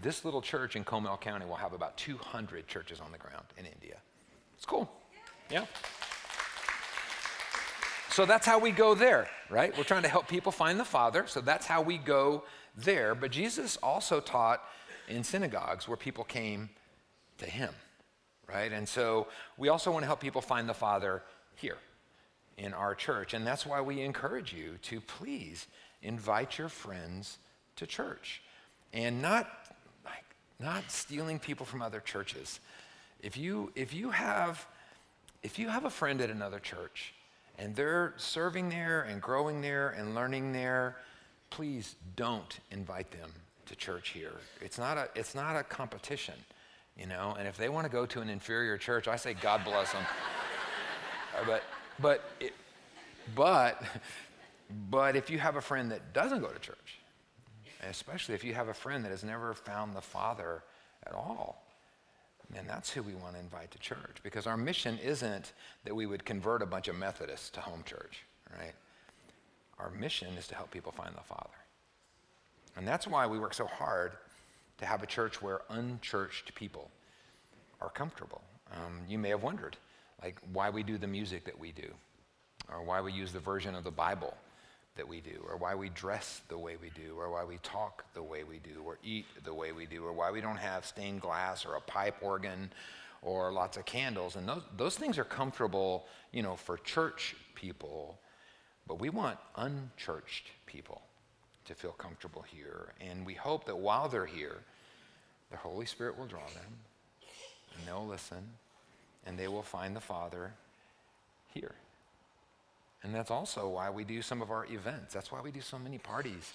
this 0.00 0.24
little 0.24 0.40
church 0.40 0.76
in 0.76 0.84
Comal 0.84 1.20
County 1.20 1.44
will 1.44 1.56
have 1.56 1.72
about 1.72 1.96
200 1.96 2.68
churches 2.68 3.00
on 3.00 3.10
the 3.10 3.18
ground 3.18 3.44
in 3.58 3.66
India. 3.66 3.96
It's 4.56 4.64
cool. 4.64 4.90
Yeah. 5.50 5.66
So 8.12 8.26
that's 8.26 8.44
how 8.44 8.58
we 8.58 8.72
go 8.72 8.94
there, 8.94 9.26
right? 9.48 9.74
We're 9.76 9.84
trying 9.84 10.02
to 10.02 10.08
help 10.08 10.28
people 10.28 10.52
find 10.52 10.78
the 10.78 10.84
Father. 10.84 11.26
So 11.26 11.40
that's 11.40 11.66
how 11.66 11.80
we 11.80 11.96
go 11.96 12.44
there. 12.76 13.14
But 13.14 13.30
Jesus 13.30 13.78
also 13.82 14.20
taught 14.20 14.62
in 15.08 15.24
synagogues 15.24 15.88
where 15.88 15.96
people 15.96 16.22
came 16.22 16.68
to 17.38 17.46
him, 17.46 17.72
right? 18.46 18.70
And 18.70 18.86
so 18.86 19.28
we 19.56 19.70
also 19.70 19.90
want 19.90 20.02
to 20.02 20.06
help 20.06 20.20
people 20.20 20.42
find 20.42 20.68
the 20.68 20.74
Father 20.74 21.22
here 21.56 21.78
in 22.58 22.74
our 22.74 22.94
church. 22.94 23.32
And 23.32 23.46
that's 23.46 23.64
why 23.64 23.80
we 23.80 24.02
encourage 24.02 24.52
you 24.52 24.76
to 24.82 25.00
please 25.00 25.66
invite 26.02 26.58
your 26.58 26.68
friends 26.68 27.38
to 27.76 27.86
church 27.86 28.42
and 28.92 29.22
not 29.22 29.48
like 30.04 30.24
not 30.60 30.90
stealing 30.90 31.38
people 31.38 31.64
from 31.64 31.80
other 31.80 32.00
churches. 32.00 32.60
If 33.22 33.38
you 33.38 33.72
if 33.74 33.94
you 33.94 34.10
have 34.10 34.66
if 35.42 35.58
you 35.58 35.70
have 35.70 35.86
a 35.86 35.90
friend 35.90 36.20
at 36.20 36.28
another 36.28 36.58
church 36.58 37.14
and 37.58 37.74
they're 37.76 38.14
serving 38.16 38.68
there 38.68 39.02
and 39.02 39.20
growing 39.20 39.60
there 39.60 39.90
and 39.90 40.14
learning 40.14 40.52
there, 40.52 40.96
please 41.50 41.96
don't 42.16 42.58
invite 42.70 43.10
them 43.10 43.30
to 43.66 43.76
church 43.76 44.10
here. 44.10 44.32
It's 44.60 44.78
not 44.78 44.96
a 44.96 45.08
it's 45.14 45.34
not 45.34 45.56
a 45.56 45.62
competition, 45.62 46.34
you 46.96 47.06
know. 47.06 47.36
And 47.38 47.46
if 47.46 47.56
they 47.56 47.68
want 47.68 47.86
to 47.86 47.92
go 47.92 48.06
to 48.06 48.20
an 48.20 48.28
inferior 48.28 48.76
church, 48.78 49.08
I 49.08 49.16
say 49.16 49.34
God 49.34 49.64
bless 49.64 49.92
them. 49.92 50.04
Uh, 51.34 51.42
but 51.46 51.62
but, 52.00 52.22
it, 52.40 52.52
but, 53.34 53.82
but 54.90 55.16
if 55.16 55.30
you 55.30 55.38
have 55.38 55.56
a 55.56 55.60
friend 55.60 55.90
that 55.92 56.12
doesn't 56.12 56.40
go 56.40 56.48
to 56.48 56.58
church, 56.58 56.98
especially 57.88 58.34
if 58.34 58.44
you 58.44 58.54
have 58.54 58.68
a 58.68 58.74
friend 58.74 59.04
that 59.04 59.10
has 59.10 59.24
never 59.24 59.54
found 59.54 59.94
the 59.94 60.00
Father 60.00 60.62
at 61.06 61.12
all, 61.12 61.61
then 62.52 62.66
that's 62.66 62.90
who 62.90 63.02
we 63.02 63.14
want 63.14 63.34
to 63.34 63.40
invite 63.40 63.70
to 63.70 63.78
church. 63.78 64.16
Because 64.22 64.46
our 64.46 64.56
mission 64.56 64.98
isn't 65.02 65.52
that 65.84 65.94
we 65.94 66.06
would 66.06 66.24
convert 66.24 66.62
a 66.62 66.66
bunch 66.66 66.88
of 66.88 66.96
Methodists 66.96 67.50
to 67.50 67.60
home 67.60 67.82
church, 67.84 68.24
right? 68.58 68.74
Our 69.78 69.90
mission 69.90 70.28
is 70.38 70.46
to 70.48 70.54
help 70.54 70.70
people 70.70 70.92
find 70.92 71.14
the 71.14 71.22
Father. 71.22 71.50
And 72.76 72.86
that's 72.86 73.06
why 73.06 73.26
we 73.26 73.38
work 73.38 73.54
so 73.54 73.66
hard 73.66 74.12
to 74.78 74.86
have 74.86 75.02
a 75.02 75.06
church 75.06 75.40
where 75.42 75.60
unchurched 75.70 76.54
people 76.54 76.90
are 77.80 77.90
comfortable. 77.90 78.42
Um, 78.72 79.00
you 79.08 79.18
may 79.18 79.30
have 79.30 79.42
wondered 79.42 79.76
like 80.22 80.36
why 80.52 80.70
we 80.70 80.82
do 80.82 80.98
the 80.98 81.06
music 81.06 81.44
that 81.44 81.58
we 81.58 81.72
do, 81.72 81.88
or 82.68 82.82
why 82.82 83.00
we 83.00 83.12
use 83.12 83.32
the 83.32 83.40
version 83.40 83.74
of 83.74 83.84
the 83.84 83.90
Bible 83.90 84.34
that 84.96 85.08
we 85.08 85.20
do, 85.20 85.42
or 85.48 85.56
why 85.56 85.74
we 85.74 85.88
dress 85.90 86.42
the 86.48 86.58
way 86.58 86.76
we 86.80 86.90
do, 86.90 87.14
or 87.18 87.30
why 87.30 87.44
we 87.44 87.58
talk 87.62 88.04
the 88.14 88.22
way 88.22 88.44
we 88.44 88.58
do, 88.58 88.82
or 88.84 88.98
eat 89.02 89.26
the 89.44 89.54
way 89.54 89.72
we 89.72 89.86
do, 89.86 90.04
or 90.04 90.12
why 90.12 90.30
we 90.30 90.40
don't 90.40 90.58
have 90.58 90.84
stained 90.84 91.20
glass 91.20 91.64
or 91.64 91.76
a 91.76 91.80
pipe 91.80 92.16
organ 92.20 92.70
or 93.22 93.52
lots 93.52 93.76
of 93.76 93.86
candles. 93.86 94.36
And 94.36 94.48
those, 94.48 94.62
those 94.76 94.96
things 94.96 95.18
are 95.18 95.24
comfortable, 95.24 96.04
you 96.32 96.42
know, 96.42 96.56
for 96.56 96.76
church 96.76 97.36
people, 97.54 98.18
but 98.86 99.00
we 99.00 99.08
want 99.08 99.38
unchurched 99.56 100.48
people 100.66 101.00
to 101.64 101.74
feel 101.74 101.92
comfortable 101.92 102.42
here. 102.42 102.92
And 103.00 103.24
we 103.24 103.34
hope 103.34 103.64
that 103.66 103.78
while 103.78 104.08
they're 104.08 104.26
here, 104.26 104.58
the 105.50 105.56
Holy 105.56 105.86
Spirit 105.86 106.18
will 106.18 106.26
draw 106.26 106.46
them, 106.54 106.78
and 107.76 107.86
they'll 107.86 108.06
listen, 108.06 108.42
and 109.24 109.38
they 109.38 109.48
will 109.48 109.62
find 109.62 109.94
the 109.94 110.00
Father 110.00 110.52
here. 111.54 111.74
And 113.02 113.14
that's 113.14 113.30
also 113.30 113.68
why 113.68 113.90
we 113.90 114.04
do 114.04 114.22
some 114.22 114.42
of 114.42 114.50
our 114.50 114.66
events. 114.66 115.12
That's 115.12 115.32
why 115.32 115.40
we 115.40 115.50
do 115.50 115.60
so 115.60 115.78
many 115.78 115.98
parties 115.98 116.52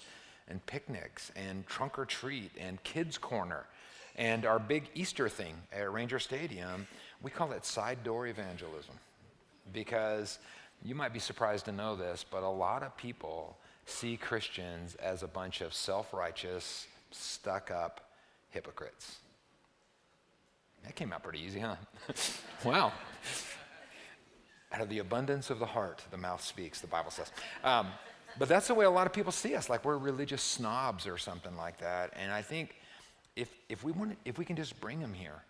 and 0.48 0.64
picnics 0.64 1.30
and 1.36 1.66
trunk 1.66 1.98
or 1.98 2.06
treat 2.06 2.52
and 2.58 2.82
kids' 2.82 3.18
corner 3.18 3.66
and 4.16 4.44
our 4.44 4.58
big 4.58 4.90
Easter 4.94 5.28
thing 5.28 5.54
at 5.72 5.90
Ranger 5.92 6.18
Stadium. 6.18 6.86
We 7.22 7.30
call 7.30 7.52
it 7.52 7.64
side 7.64 8.02
door 8.02 8.26
evangelism 8.26 8.94
because 9.72 10.38
you 10.84 10.94
might 10.94 11.12
be 11.12 11.18
surprised 11.18 11.66
to 11.66 11.72
know 11.72 11.96
this, 11.96 12.24
but 12.28 12.42
a 12.42 12.48
lot 12.48 12.82
of 12.82 12.96
people 12.96 13.56
see 13.86 14.16
Christians 14.16 14.96
as 14.96 15.22
a 15.22 15.28
bunch 15.28 15.60
of 15.60 15.72
self 15.72 16.12
righteous, 16.12 16.86
stuck 17.10 17.70
up 17.70 18.10
hypocrites. 18.50 19.16
That 20.84 20.94
came 20.94 21.12
out 21.12 21.22
pretty 21.22 21.40
easy, 21.40 21.60
huh? 21.60 21.76
wow. 22.64 22.92
Out 24.72 24.80
of 24.80 24.88
the 24.88 24.98
abundance 24.98 25.50
of 25.50 25.58
the 25.58 25.66
heart, 25.66 26.02
the 26.10 26.16
mouth 26.18 26.42
speaks, 26.42 26.80
the 26.80 26.86
Bible 26.86 27.10
says. 27.10 27.32
Um, 27.64 27.88
but 28.38 28.48
that's 28.48 28.68
the 28.68 28.74
way 28.74 28.84
a 28.84 28.90
lot 28.90 29.06
of 29.06 29.12
people 29.12 29.32
see 29.32 29.54
us, 29.54 29.70
like 29.70 29.84
we're 29.84 29.96
religious 29.96 30.42
snobs 30.42 31.06
or 31.06 31.16
something 31.18 31.56
like 31.56 31.78
that. 31.78 32.12
And 32.16 32.30
I 32.30 32.42
think 32.42 32.76
if, 33.34 33.48
if, 33.68 33.82
we, 33.82 33.92
want, 33.92 34.18
if 34.24 34.38
we 34.38 34.44
can 34.44 34.56
just 34.56 34.78
bring 34.80 35.00
them 35.00 35.14
here, 35.14 35.42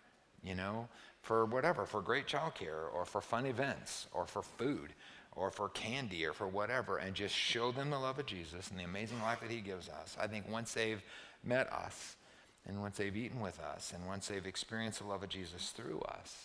you 0.43 0.55
know, 0.55 0.87
for 1.21 1.45
whatever, 1.45 1.85
for 1.85 2.01
great 2.01 2.27
childcare 2.27 2.93
or 2.93 3.05
for 3.05 3.19
fun 3.19 3.45
events 3.45 4.07
or 4.13 4.25
for 4.25 4.41
food 4.41 4.93
or 5.35 5.51
for 5.51 5.69
candy 5.69 6.25
or 6.25 6.33
for 6.33 6.47
whatever, 6.47 6.97
and 6.97 7.13
just 7.13 7.35
show 7.35 7.71
them 7.71 7.89
the 7.89 7.99
love 7.99 8.19
of 8.19 8.25
Jesus 8.25 8.69
and 8.69 8.79
the 8.79 8.83
amazing 8.83 9.21
life 9.21 9.41
that 9.41 9.51
He 9.51 9.59
gives 9.59 9.89
us, 9.89 10.17
I 10.19 10.27
think 10.27 10.49
once 10.49 10.73
they've 10.73 11.01
met 11.43 11.71
us, 11.71 12.15
and 12.65 12.81
once 12.81 12.97
they've 12.97 13.15
eaten 13.15 13.39
with 13.39 13.59
us, 13.59 13.93
and 13.95 14.05
once 14.05 14.27
they've 14.27 14.45
experienced 14.45 14.99
the 14.99 15.07
love 15.07 15.23
of 15.23 15.29
Jesus 15.29 15.69
through 15.69 16.01
us, 16.01 16.35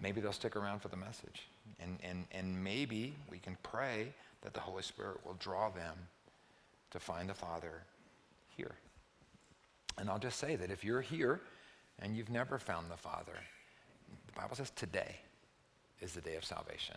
maybe 0.00 0.20
they'll 0.20 0.32
stick 0.32 0.56
around 0.56 0.80
for 0.80 0.88
the 0.88 0.96
message. 0.96 1.48
And, 1.80 1.98
and, 2.02 2.24
and 2.32 2.62
maybe 2.62 3.14
we 3.30 3.38
can 3.38 3.56
pray 3.62 4.12
that 4.42 4.54
the 4.54 4.60
Holy 4.60 4.82
Spirit 4.82 5.18
will 5.24 5.36
draw 5.38 5.70
them 5.70 5.96
to 6.90 6.98
find 6.98 7.28
the 7.28 7.34
Father 7.34 7.82
here. 8.56 8.74
And 9.98 10.10
I'll 10.10 10.18
just 10.18 10.38
say 10.38 10.56
that 10.56 10.70
if 10.70 10.84
you're 10.84 11.00
here 11.00 11.40
and 12.00 12.16
you've 12.16 12.30
never 12.30 12.58
found 12.58 12.90
the 12.90 12.96
Father, 12.96 13.32
the 14.26 14.40
Bible 14.40 14.56
says 14.56 14.70
today 14.70 15.16
is 16.00 16.12
the 16.12 16.20
day 16.20 16.36
of 16.36 16.44
salvation. 16.44 16.96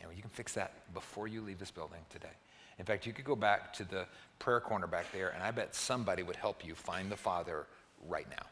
And 0.00 0.10
you 0.14 0.22
can 0.22 0.30
fix 0.30 0.52
that 0.54 0.92
before 0.92 1.28
you 1.28 1.40
leave 1.40 1.58
this 1.58 1.70
building 1.70 2.00
today. 2.10 2.34
In 2.78 2.84
fact, 2.84 3.06
you 3.06 3.12
could 3.12 3.24
go 3.24 3.36
back 3.36 3.72
to 3.74 3.84
the 3.84 4.06
prayer 4.38 4.60
corner 4.60 4.86
back 4.86 5.06
there, 5.12 5.30
and 5.30 5.42
I 5.42 5.50
bet 5.50 5.74
somebody 5.74 6.22
would 6.22 6.36
help 6.36 6.64
you 6.64 6.74
find 6.74 7.10
the 7.10 7.16
Father 7.16 7.66
right 8.08 8.28
now. 8.28 8.46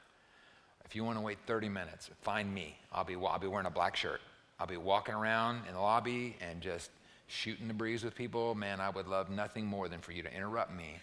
If 0.84 0.94
you 0.94 1.04
want 1.04 1.18
to 1.18 1.22
wait 1.22 1.38
30 1.46 1.68
minutes, 1.68 2.10
find 2.20 2.52
me. 2.52 2.76
I'll 2.92 3.04
be, 3.04 3.16
I'll 3.16 3.38
be 3.38 3.46
wearing 3.46 3.66
a 3.66 3.70
black 3.70 3.96
shirt. 3.96 4.20
I'll 4.62 4.68
be 4.68 4.76
walking 4.76 5.16
around 5.16 5.62
in 5.66 5.74
the 5.74 5.80
lobby 5.80 6.36
and 6.40 6.60
just 6.60 6.92
shooting 7.26 7.66
the 7.66 7.74
breeze 7.74 8.04
with 8.04 8.14
people. 8.14 8.54
Man, 8.54 8.80
I 8.80 8.90
would 8.90 9.08
love 9.08 9.28
nothing 9.28 9.66
more 9.66 9.88
than 9.88 9.98
for 9.98 10.12
you 10.12 10.22
to 10.22 10.32
interrupt 10.32 10.72
me 10.72 11.00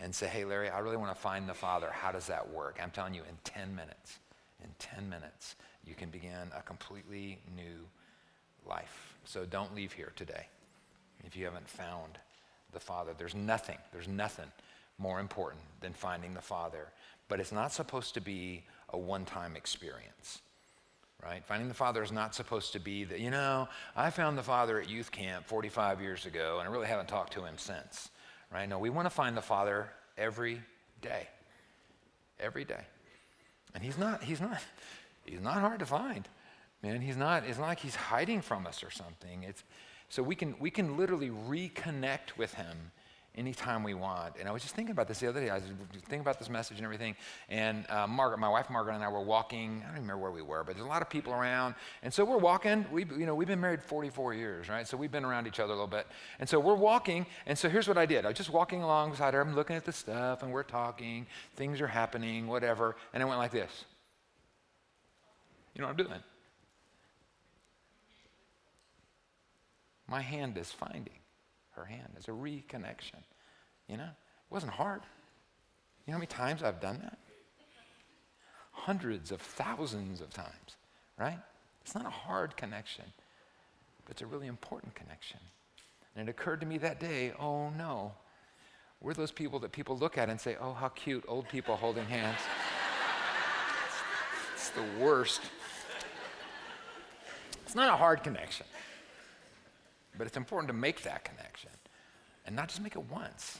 and 0.00 0.12
say, 0.12 0.26
hey, 0.26 0.44
Larry, 0.44 0.70
I 0.70 0.80
really 0.80 0.96
want 0.96 1.14
to 1.14 1.20
find 1.20 1.48
the 1.48 1.54
Father. 1.54 1.88
How 1.92 2.10
does 2.10 2.26
that 2.26 2.52
work? 2.52 2.80
I'm 2.82 2.90
telling 2.90 3.14
you, 3.14 3.22
in 3.22 3.38
10 3.44 3.76
minutes, 3.76 4.18
in 4.60 4.70
10 4.80 5.08
minutes, 5.08 5.54
you 5.86 5.94
can 5.94 6.10
begin 6.10 6.50
a 6.58 6.62
completely 6.62 7.38
new 7.54 7.86
life. 8.68 9.14
So 9.24 9.44
don't 9.44 9.72
leave 9.72 9.92
here 9.92 10.12
today 10.16 10.48
if 11.24 11.36
you 11.36 11.44
haven't 11.44 11.68
found 11.68 12.18
the 12.72 12.80
Father. 12.80 13.12
There's 13.16 13.36
nothing, 13.36 13.78
there's 13.92 14.08
nothing 14.08 14.50
more 14.98 15.20
important 15.20 15.62
than 15.80 15.92
finding 15.92 16.34
the 16.34 16.42
Father. 16.42 16.88
But 17.28 17.38
it's 17.38 17.52
not 17.52 17.72
supposed 17.72 18.14
to 18.14 18.20
be 18.20 18.64
a 18.88 18.98
one 18.98 19.24
time 19.24 19.54
experience, 19.54 20.40
right? 21.26 21.44
Finding 21.44 21.68
the 21.68 21.74
Father 21.74 22.02
is 22.02 22.12
not 22.12 22.34
supposed 22.34 22.72
to 22.72 22.80
be 22.80 23.04
that, 23.04 23.20
you 23.20 23.30
know, 23.30 23.68
I 23.96 24.10
found 24.10 24.38
the 24.38 24.42
Father 24.42 24.80
at 24.80 24.88
youth 24.88 25.10
camp 25.10 25.46
45 25.46 26.00
years 26.00 26.24
ago 26.24 26.58
and 26.60 26.68
I 26.68 26.72
really 26.72 26.86
haven't 26.86 27.08
talked 27.08 27.32
to 27.34 27.44
him 27.44 27.58
since, 27.58 28.10
right? 28.52 28.68
No, 28.68 28.78
we 28.78 28.90
want 28.90 29.06
to 29.06 29.10
find 29.10 29.36
the 29.36 29.42
Father 29.42 29.90
every 30.16 30.62
day. 31.02 31.26
Every 32.38 32.64
day. 32.64 32.80
And 33.74 33.82
he's 33.82 33.98
not, 33.98 34.22
he's 34.22 34.40
not, 34.40 34.62
he's 35.24 35.40
not 35.40 35.60
hard 35.60 35.80
to 35.80 35.86
find. 35.86 36.28
Man, 36.82 37.00
he's 37.00 37.16
not, 37.16 37.44
it's 37.44 37.58
not 37.58 37.66
like 37.66 37.80
he's 37.80 37.96
hiding 37.96 38.40
from 38.40 38.66
us 38.66 38.84
or 38.84 38.90
something. 38.90 39.42
It's, 39.42 39.64
so 40.08 40.22
we 40.22 40.36
can, 40.36 40.54
we 40.60 40.70
can 40.70 40.96
literally 40.96 41.30
reconnect 41.30 42.36
with 42.38 42.54
him 42.54 42.92
anytime 43.36 43.82
we 43.82 43.94
want. 43.94 44.34
And 44.38 44.48
I 44.48 44.52
was 44.52 44.62
just 44.62 44.74
thinking 44.74 44.92
about 44.92 45.08
this 45.08 45.20
the 45.20 45.28
other 45.28 45.40
day. 45.40 45.50
I 45.50 45.54
was 45.54 45.64
thinking 45.92 46.20
about 46.20 46.38
this 46.38 46.48
message 46.48 46.78
and 46.78 46.84
everything. 46.84 47.14
And 47.48 47.84
uh, 47.90 48.06
Margaret, 48.06 48.38
my 48.38 48.48
wife 48.48 48.70
Margaret, 48.70 48.94
and 48.94 49.04
I 49.04 49.08
were 49.08 49.20
walking. 49.20 49.82
I 49.84 49.88
don't 49.88 50.02
remember 50.02 50.22
where 50.22 50.30
we 50.30 50.42
were, 50.42 50.64
but 50.64 50.76
there's 50.76 50.86
a 50.86 50.88
lot 50.88 51.02
of 51.02 51.10
people 51.10 51.32
around. 51.32 51.74
And 52.02 52.12
so 52.12 52.24
we're 52.24 52.38
walking. 52.38 52.86
We, 52.90 53.04
you 53.04 53.26
know, 53.26 53.34
we've 53.34 53.48
been 53.48 53.60
married 53.60 53.82
44 53.82 54.34
years, 54.34 54.68
right? 54.68 54.86
So 54.86 54.96
we've 54.96 55.12
been 55.12 55.24
around 55.24 55.46
each 55.46 55.60
other 55.60 55.72
a 55.72 55.76
little 55.76 55.86
bit. 55.86 56.06
And 56.40 56.48
so 56.48 56.58
we're 56.58 56.74
walking. 56.74 57.26
And 57.46 57.58
so 57.58 57.68
here's 57.68 57.88
what 57.88 57.98
I 57.98 58.06
did. 58.06 58.24
I 58.24 58.28
was 58.28 58.38
just 58.38 58.50
walking 58.50 58.82
alongside 58.82 59.34
her. 59.34 59.40
I'm 59.40 59.54
looking 59.54 59.76
at 59.76 59.84
the 59.84 59.92
stuff, 59.92 60.42
and 60.42 60.52
we're 60.52 60.62
talking. 60.62 61.26
Things 61.56 61.80
are 61.80 61.86
happening, 61.86 62.46
whatever. 62.46 62.96
And 63.12 63.22
I 63.22 63.26
went 63.26 63.38
like 63.38 63.52
this. 63.52 63.84
You 65.74 65.82
know 65.82 65.88
what 65.88 66.00
I'm 66.00 66.06
doing? 66.06 66.20
My 70.08 70.22
hand 70.22 70.56
is 70.56 70.70
finding 70.70 71.10
her 71.76 71.84
hand. 71.84 72.08
It's 72.16 72.28
a 72.28 72.32
reconnection. 72.32 73.22
You 73.88 73.98
know, 73.98 74.04
it 74.04 74.50
wasn't 74.52 74.72
hard. 74.72 75.02
You 76.06 76.12
know 76.12 76.14
how 76.14 76.18
many 76.18 76.26
times 76.26 76.62
I've 76.62 76.80
done 76.80 76.98
that? 77.02 77.18
Hundreds 78.72 79.30
of 79.32 79.40
thousands 79.40 80.20
of 80.20 80.30
times, 80.30 80.76
right? 81.18 81.38
It's 81.82 81.94
not 81.94 82.06
a 82.06 82.10
hard 82.10 82.56
connection. 82.56 83.04
but 84.04 84.12
it's 84.12 84.22
a 84.22 84.26
really 84.26 84.46
important 84.46 84.94
connection. 84.94 85.40
And 86.14 86.28
it 86.28 86.30
occurred 86.30 86.60
to 86.60 86.66
me 86.66 86.78
that 86.78 87.00
day 87.00 87.32
oh 87.38 87.70
no, 87.70 88.12
we're 89.00 89.14
those 89.14 89.30
people 89.30 89.58
that 89.60 89.72
people 89.72 89.96
look 89.96 90.16
at 90.16 90.28
and 90.28 90.40
say, 90.40 90.56
oh, 90.60 90.72
how 90.72 90.88
cute, 90.88 91.24
old 91.28 91.48
people 91.48 91.76
holding 91.76 92.06
hands. 92.06 92.40
it's 94.54 94.70
the 94.70 94.84
worst. 94.98 95.42
It's 97.64 97.74
not 97.74 97.92
a 97.92 97.96
hard 97.96 98.22
connection, 98.22 98.66
but 100.16 100.26
it's 100.26 100.36
important 100.36 100.68
to 100.68 100.74
make 100.74 101.02
that 101.02 101.24
connection 101.24 101.70
and 102.46 102.54
not 102.54 102.68
just 102.68 102.80
make 102.80 102.96
it 102.96 103.10
once, 103.10 103.58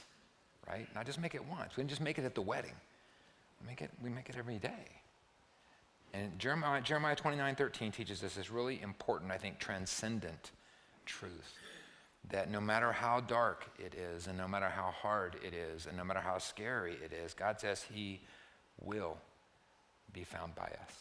right? 0.67 0.87
Not 0.95 1.05
just 1.05 1.19
make 1.19 1.35
it 1.35 1.45
once. 1.45 1.75
We 1.75 1.81
didn't 1.81 1.89
just 1.89 2.01
make 2.01 2.17
it 2.17 2.25
at 2.25 2.35
the 2.35 2.41
wedding. 2.41 2.73
We 3.61 3.67
make 3.67 3.81
it, 3.81 3.91
we 4.03 4.09
make 4.09 4.29
it 4.29 4.35
every 4.37 4.57
day. 4.57 5.01
And 6.13 6.37
Jeremiah, 6.39 6.81
Jeremiah 6.81 7.15
29 7.15 7.55
13 7.55 7.91
teaches 7.91 8.23
us 8.23 8.35
this 8.35 8.49
really 8.49 8.81
important, 8.81 9.31
I 9.31 9.37
think, 9.37 9.59
transcendent 9.59 10.51
truth 11.05 11.53
that 12.29 12.51
no 12.51 12.59
matter 12.59 12.91
how 12.91 13.21
dark 13.21 13.69
it 13.79 13.93
is, 13.95 14.27
and 14.27 14.37
no 14.37 14.47
matter 14.47 14.67
how 14.67 14.91
hard 14.91 15.35
it 15.43 15.53
is, 15.53 15.85
and 15.85 15.95
no 15.95 16.03
matter 16.03 16.19
how 16.19 16.37
scary 16.37 16.97
it 17.03 17.13
is, 17.13 17.33
God 17.33 17.59
says 17.59 17.85
He 17.93 18.19
will 18.81 19.17
be 20.13 20.23
found 20.23 20.55
by 20.55 20.65
us. 20.65 20.93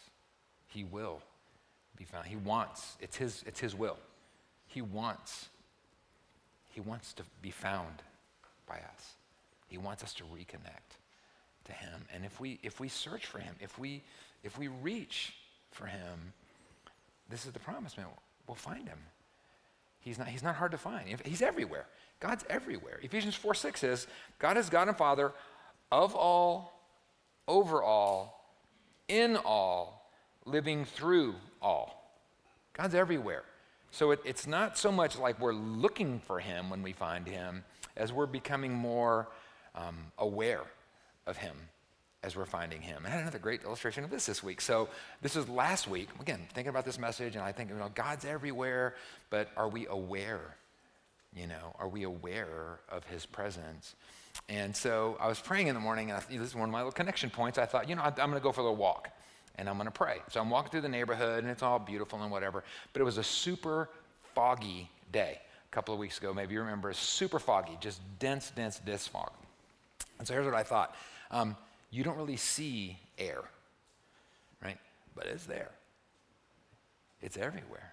He 0.68 0.84
will 0.84 1.20
be 1.96 2.04
found. 2.04 2.26
He 2.26 2.36
wants, 2.36 2.96
it's 3.00 3.16
His, 3.16 3.42
it's 3.46 3.60
his 3.60 3.74
will. 3.74 3.98
He 4.66 4.82
wants, 4.82 5.48
He 6.70 6.80
wants 6.80 7.12
to 7.14 7.22
be 7.42 7.50
found 7.50 8.02
by 8.66 8.76
us. 8.76 9.14
He 9.68 9.78
wants 9.78 10.02
us 10.02 10.14
to 10.14 10.24
reconnect 10.24 10.98
to 11.64 11.72
Him. 11.72 12.04
And 12.14 12.24
if 12.24 12.40
we, 12.40 12.58
if 12.62 12.80
we 12.80 12.88
search 12.88 13.26
for 13.26 13.38
Him, 13.38 13.54
if 13.60 13.78
we, 13.78 14.02
if 14.44 14.58
we 14.58 14.68
reach 14.68 15.34
for 15.70 15.86
Him, 15.86 16.32
this 17.28 17.46
is 17.46 17.52
the 17.52 17.58
promise, 17.58 17.96
man. 17.96 18.06
We'll 18.46 18.54
find 18.54 18.88
Him. 18.88 18.98
He's 20.00 20.18
not, 20.18 20.28
he's 20.28 20.42
not 20.42 20.54
hard 20.54 20.70
to 20.70 20.78
find. 20.78 21.20
He's 21.24 21.42
everywhere. 21.42 21.86
God's 22.20 22.44
everywhere. 22.48 23.00
Ephesians 23.02 23.34
4 23.34 23.54
6 23.54 23.80
says, 23.80 24.06
God 24.38 24.56
is 24.56 24.70
God 24.70 24.88
and 24.88 24.96
Father 24.96 25.32
of 25.90 26.14
all, 26.14 26.80
over 27.48 27.82
all, 27.82 28.54
in 29.08 29.36
all, 29.36 30.10
living 30.44 30.84
through 30.84 31.34
all. 31.60 32.20
God's 32.72 32.94
everywhere. 32.94 33.42
So 33.96 34.10
it, 34.10 34.20
it's 34.26 34.46
not 34.46 34.76
so 34.76 34.92
much 34.92 35.18
like 35.18 35.40
we're 35.40 35.54
looking 35.54 36.20
for 36.20 36.38
Him 36.38 36.68
when 36.68 36.82
we 36.82 36.92
find 36.92 37.26
Him 37.26 37.64
as 37.96 38.12
we're 38.12 38.26
becoming 38.26 38.74
more 38.74 39.26
um, 39.74 39.96
aware 40.18 40.64
of 41.26 41.38
Him 41.38 41.56
as 42.22 42.36
we're 42.36 42.44
finding 42.44 42.82
him. 42.82 43.04
And 43.04 43.06
I 43.06 43.10
had 43.10 43.20
another 43.22 43.38
great 43.38 43.62
illustration 43.62 44.02
of 44.02 44.10
this 44.10 44.26
this 44.26 44.42
week. 44.42 44.60
So 44.60 44.88
this 45.22 45.36
is 45.36 45.48
last 45.48 45.86
week. 45.88 46.08
Again, 46.20 46.40
thinking 46.52 46.70
about 46.70 46.84
this 46.84 46.98
message, 46.98 47.36
and 47.36 47.44
I 47.44 47.52
think, 47.52 47.70
you 47.70 47.76
know, 47.76 47.90
God's 47.94 48.24
everywhere, 48.24 48.96
but 49.30 49.48
are 49.56 49.68
we 49.68 49.86
aware? 49.86 50.56
You 51.34 51.46
know, 51.46 51.76
are 51.78 51.88
we 51.88 52.02
aware 52.02 52.80
of 52.88 53.04
his 53.04 53.24
presence? 53.24 53.94
And 54.48 54.76
so 54.76 55.16
I 55.20 55.28
was 55.28 55.40
praying 55.40 55.68
in 55.68 55.74
the 55.74 55.80
morning, 55.80 56.10
and 56.10 56.20
I, 56.20 56.36
this 56.36 56.48
is 56.48 56.54
one 56.54 56.68
of 56.68 56.72
my 56.72 56.80
little 56.80 56.92
connection 56.92 57.30
points. 57.30 57.58
I 57.58 57.64
thought, 57.64 57.88
you 57.88 57.94
know, 57.94 58.02
I'm 58.02 58.14
going 58.14 58.32
to 58.32 58.40
go 58.40 58.52
for 58.52 58.60
a 58.60 58.64
little 58.64 58.76
walk, 58.76 59.08
and 59.56 59.68
I'm 59.68 59.76
going 59.76 59.86
to 59.86 59.90
pray. 59.90 60.18
So 60.30 60.40
I'm 60.40 60.50
walking 60.50 60.70
through 60.70 60.82
the 60.82 60.88
neighborhood, 60.88 61.42
and 61.42 61.50
it's 61.50 61.62
all 61.62 61.78
beautiful 61.78 62.22
and 62.22 62.30
whatever. 62.30 62.64
But 62.92 63.00
it 63.00 63.04
was 63.04 63.18
a 63.18 63.24
super 63.24 63.88
foggy 64.34 64.90
day 65.12 65.40
a 65.40 65.74
couple 65.74 65.94
of 65.94 66.00
weeks 66.00 66.18
ago. 66.18 66.32
Maybe 66.34 66.54
you 66.54 66.60
remember, 66.60 66.92
super 66.92 67.38
foggy, 67.38 67.76
just 67.80 68.00
dense, 68.18 68.50
dense, 68.50 68.78
dense 68.80 69.06
fog. 69.06 69.30
And 70.18 70.26
so 70.26 70.34
here's 70.34 70.46
what 70.46 70.54
I 70.54 70.62
thought. 70.62 70.94
Um, 71.30 71.56
you 71.90 72.04
don't 72.04 72.16
really 72.16 72.36
see 72.36 72.98
air, 73.18 73.42
right? 74.62 74.78
But 75.14 75.26
it's 75.26 75.46
there, 75.46 75.70
it's 77.22 77.36
everywhere. 77.36 77.92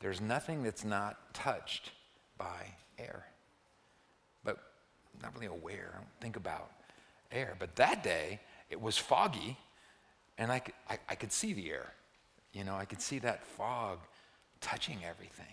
There's 0.00 0.20
nothing 0.20 0.62
that's 0.62 0.84
not 0.84 1.34
touched 1.34 1.90
by 2.38 2.66
air. 2.98 3.26
But 4.44 4.58
not 5.22 5.34
really 5.34 5.46
aware, 5.46 5.90
I 5.94 5.98
don't 5.98 6.20
think 6.20 6.36
about 6.36 6.70
air. 7.30 7.54
But 7.58 7.76
that 7.76 8.02
day, 8.02 8.40
it 8.70 8.80
was 8.80 8.96
foggy, 8.96 9.58
and 10.40 10.50
I 10.50 10.58
could, 10.58 10.74
I, 10.88 10.98
I 11.10 11.14
could 11.14 11.30
see 11.30 11.52
the 11.52 11.70
air. 11.70 11.92
You 12.52 12.64
know, 12.64 12.74
I 12.74 12.86
could 12.86 13.00
see 13.00 13.20
that 13.20 13.44
fog 13.44 13.98
touching 14.60 14.98
everything. 15.04 15.46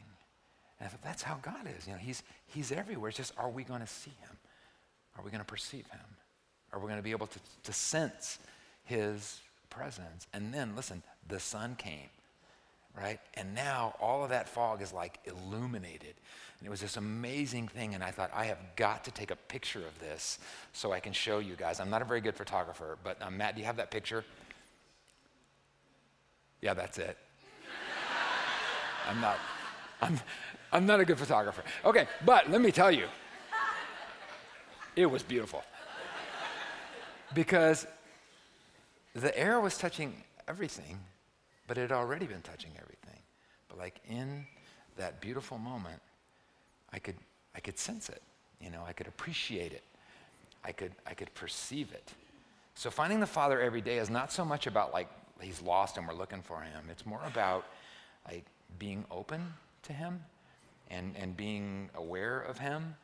And 0.79 0.87
I 0.87 0.89
thought, 0.89 1.03
that's 1.03 1.21
how 1.21 1.37
God 1.41 1.67
is. 1.77 1.85
You 1.85 1.93
know, 1.93 1.99
he's, 1.99 2.23
he's 2.47 2.71
everywhere. 2.71 3.09
It's 3.09 3.17
just, 3.17 3.33
are 3.37 3.49
we 3.49 3.63
going 3.63 3.81
to 3.81 3.87
see 3.87 4.13
him? 4.21 4.37
Are 5.17 5.23
we 5.23 5.29
going 5.29 5.41
to 5.41 5.45
perceive 5.45 5.85
him? 5.87 5.99
Are 6.71 6.79
we 6.79 6.85
going 6.85 6.97
to 6.97 7.03
be 7.03 7.11
able 7.11 7.27
to, 7.27 7.39
to 7.63 7.73
sense 7.73 8.39
his 8.85 9.41
presence? 9.69 10.25
And 10.33 10.53
then, 10.53 10.75
listen, 10.75 11.03
the 11.27 11.39
sun 11.39 11.75
came, 11.75 12.09
right? 12.97 13.19
And 13.33 13.53
now 13.53 13.93
all 13.99 14.23
of 14.23 14.29
that 14.29 14.47
fog 14.47 14.81
is 14.81 14.93
like 14.93 15.19
illuminated. 15.25 16.13
And 16.59 16.67
it 16.67 16.69
was 16.69 16.79
this 16.79 16.95
amazing 16.95 17.67
thing. 17.67 17.93
And 17.93 18.03
I 18.03 18.11
thought, 18.11 18.31
I 18.33 18.45
have 18.45 18.59
got 18.77 19.03
to 19.03 19.11
take 19.11 19.31
a 19.31 19.35
picture 19.35 19.79
of 19.79 19.99
this 19.99 20.39
so 20.71 20.93
I 20.93 21.01
can 21.01 21.11
show 21.11 21.39
you 21.39 21.55
guys. 21.55 21.81
I'm 21.81 21.89
not 21.89 22.01
a 22.01 22.05
very 22.05 22.21
good 22.21 22.35
photographer, 22.35 22.97
but 23.03 23.21
um, 23.21 23.37
Matt, 23.37 23.55
do 23.55 23.61
you 23.61 23.65
have 23.65 23.77
that 23.77 23.91
picture? 23.91 24.23
Yeah, 26.61 26.73
that's 26.73 26.97
it. 26.97 27.17
I'm 29.07 29.21
not. 29.21 29.37
I'm, 30.01 30.19
I'm 30.71 30.85
not 30.85 30.99
a 30.99 31.05
good 31.05 31.17
photographer. 31.17 31.63
Okay, 31.85 32.07
but 32.25 32.49
let 32.49 32.61
me 32.61 32.71
tell 32.71 32.91
you, 32.91 33.07
it 34.95 35.05
was 35.05 35.23
beautiful 35.23 35.63
because 37.33 37.87
the 39.13 39.37
air 39.37 39.59
was 39.59 39.77
touching 39.77 40.23
everything, 40.47 40.99
but 41.67 41.77
it 41.77 41.81
had 41.81 41.91
already 41.91 42.25
been 42.25 42.41
touching 42.41 42.71
everything. 42.81 43.19
But 43.69 43.77
like 43.77 43.99
in 44.09 44.45
that 44.97 45.21
beautiful 45.21 45.57
moment, 45.57 46.01
I 46.91 46.99
could, 46.99 47.15
I 47.55 47.59
could 47.59 47.77
sense 47.77 48.09
it. 48.09 48.21
You 48.59 48.71
know, 48.71 48.83
I 48.87 48.93
could 48.93 49.07
appreciate 49.07 49.71
it. 49.71 49.83
I 50.63 50.71
could, 50.71 50.91
I 51.05 51.13
could 51.13 51.33
perceive 51.33 51.91
it. 51.91 52.11
So 52.75 52.89
finding 52.89 53.19
the 53.19 53.27
Father 53.27 53.61
every 53.61 53.81
day 53.81 53.97
is 53.97 54.09
not 54.09 54.31
so 54.31 54.43
much 54.43 54.67
about 54.67 54.93
like 54.93 55.07
he's 55.41 55.61
lost 55.61 55.97
and 55.97 56.07
we're 56.07 56.13
looking 56.13 56.41
for 56.41 56.61
him. 56.61 56.85
It's 56.89 57.05
more 57.05 57.21
about 57.25 57.65
like 58.29 58.45
being 58.79 59.05
open 59.11 59.53
to 59.83 59.93
him 59.93 60.23
and, 60.89 61.15
and 61.17 61.35
being 61.35 61.89
aware 61.95 62.39
of 62.41 62.57
him 62.57 62.95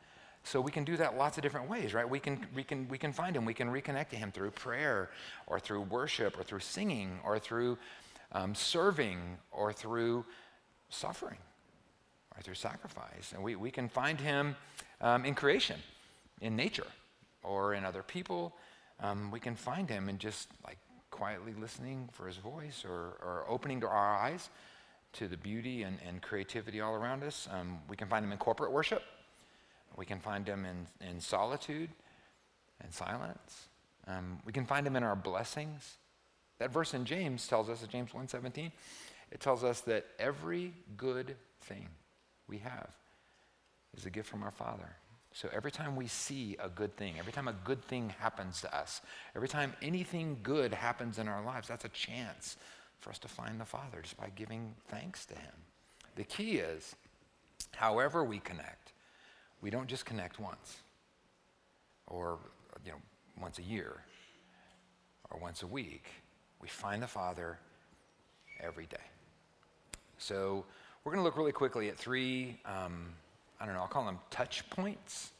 so 0.46 0.60
we 0.60 0.70
can 0.70 0.84
do 0.84 0.98
that 0.98 1.16
lots 1.16 1.38
of 1.38 1.42
different 1.42 1.70
ways, 1.70 1.94
right? 1.94 2.08
We 2.08 2.20
can, 2.20 2.46
we, 2.54 2.62
can, 2.62 2.86
we 2.88 2.98
can 2.98 3.14
find 3.14 3.34
him. 3.34 3.46
We 3.46 3.54
can 3.54 3.68
reconnect 3.68 4.10
to 4.10 4.16
him 4.16 4.30
through 4.30 4.50
prayer 4.50 5.08
or 5.46 5.58
through 5.58 5.80
worship 5.82 6.38
or 6.38 6.42
through 6.42 6.60
singing 6.60 7.18
or 7.24 7.38
through 7.38 7.78
um, 8.32 8.54
serving 8.54 9.38
or 9.50 9.72
through 9.72 10.26
suffering 10.90 11.38
or 12.36 12.42
through 12.42 12.56
sacrifice. 12.56 13.32
And 13.32 13.42
we, 13.42 13.56
we 13.56 13.70
can 13.70 13.88
find 13.88 14.20
him 14.20 14.54
um, 15.00 15.24
in 15.24 15.34
creation, 15.34 15.80
in 16.42 16.56
nature, 16.56 16.86
or 17.42 17.72
in 17.72 17.86
other 17.86 18.02
people. 18.02 18.54
Um, 19.00 19.30
we 19.30 19.40
can 19.40 19.54
find 19.54 19.88
him 19.88 20.10
in 20.10 20.18
just 20.18 20.48
like 20.66 20.76
quietly 21.14 21.54
listening 21.60 22.08
for 22.10 22.26
his 22.26 22.36
voice 22.38 22.84
or, 22.84 23.16
or 23.22 23.44
opening 23.48 23.80
to 23.80 23.86
our 23.86 24.16
eyes 24.16 24.50
to 25.12 25.28
the 25.28 25.36
beauty 25.36 25.84
and, 25.84 25.96
and 26.08 26.20
creativity 26.20 26.80
all 26.80 26.92
around 26.92 27.22
us. 27.22 27.48
Um, 27.52 27.78
we 27.88 27.96
can 27.96 28.08
find 28.08 28.24
him 28.24 28.32
in 28.32 28.38
corporate 28.38 28.72
worship. 28.72 29.00
We 29.96 30.06
can 30.06 30.18
find 30.18 30.44
him 30.44 30.66
in, 30.66 31.08
in 31.08 31.20
solitude 31.20 31.90
and 32.80 32.92
silence. 32.92 33.68
Um, 34.08 34.40
we 34.44 34.52
can 34.52 34.66
find 34.66 34.84
him 34.84 34.96
in 34.96 35.04
our 35.04 35.14
blessings. 35.14 35.98
That 36.58 36.72
verse 36.72 36.94
in 36.94 37.04
James 37.04 37.46
tells 37.46 37.68
us, 37.68 37.84
in 37.84 37.90
James 37.90 38.10
1.17, 38.10 38.72
it 39.30 39.38
tells 39.38 39.62
us 39.62 39.82
that 39.82 40.06
every 40.18 40.74
good 40.96 41.36
thing 41.60 41.86
we 42.48 42.58
have 42.58 42.90
is 43.96 44.04
a 44.04 44.10
gift 44.10 44.28
from 44.28 44.42
our 44.42 44.50
Father. 44.50 44.96
So 45.34 45.48
every 45.52 45.72
time 45.72 45.96
we 45.96 46.06
see 46.06 46.56
a 46.62 46.68
good 46.68 46.96
thing, 46.96 47.18
every 47.18 47.32
time 47.32 47.48
a 47.48 47.52
good 47.52 47.84
thing 47.84 48.14
happens 48.20 48.60
to 48.60 48.72
us, 48.74 49.02
every 49.34 49.48
time 49.48 49.74
anything 49.82 50.38
good 50.44 50.72
happens 50.72 51.18
in 51.18 51.26
our 51.26 51.44
lives, 51.44 51.66
that's 51.66 51.84
a 51.84 51.88
chance 51.88 52.56
for 53.00 53.10
us 53.10 53.18
to 53.18 53.26
find 53.28 53.60
the 53.60 53.64
Father 53.64 53.98
just 54.00 54.16
by 54.16 54.30
giving 54.36 54.76
thanks 54.86 55.26
to 55.26 55.34
Him. 55.34 55.52
The 56.14 56.22
key 56.22 56.58
is, 56.58 56.94
however 57.72 58.22
we 58.22 58.38
connect, 58.38 58.92
we 59.60 59.70
don't 59.70 59.88
just 59.88 60.06
connect 60.06 60.38
once 60.38 60.76
or 62.06 62.38
you 62.84 62.92
know 62.92 62.98
once 63.40 63.58
a 63.58 63.62
year 63.62 64.04
or 65.30 65.40
once 65.40 65.64
a 65.64 65.66
week. 65.66 66.06
We 66.62 66.68
find 66.68 67.02
the 67.02 67.08
Father 67.08 67.58
every 68.60 68.86
day. 68.86 68.96
So 70.16 70.64
we're 71.02 71.10
going 71.10 71.20
to 71.20 71.24
look 71.24 71.36
really 71.36 71.50
quickly 71.50 71.88
at 71.88 71.98
three, 71.98 72.60
um, 72.64 73.08
I 73.60 73.66
don't 73.66 73.74
know, 73.74 73.80
I'll 73.80 73.88
call 73.88 74.04
them 74.04 74.18
touch 74.30 74.68
points, 74.70 75.30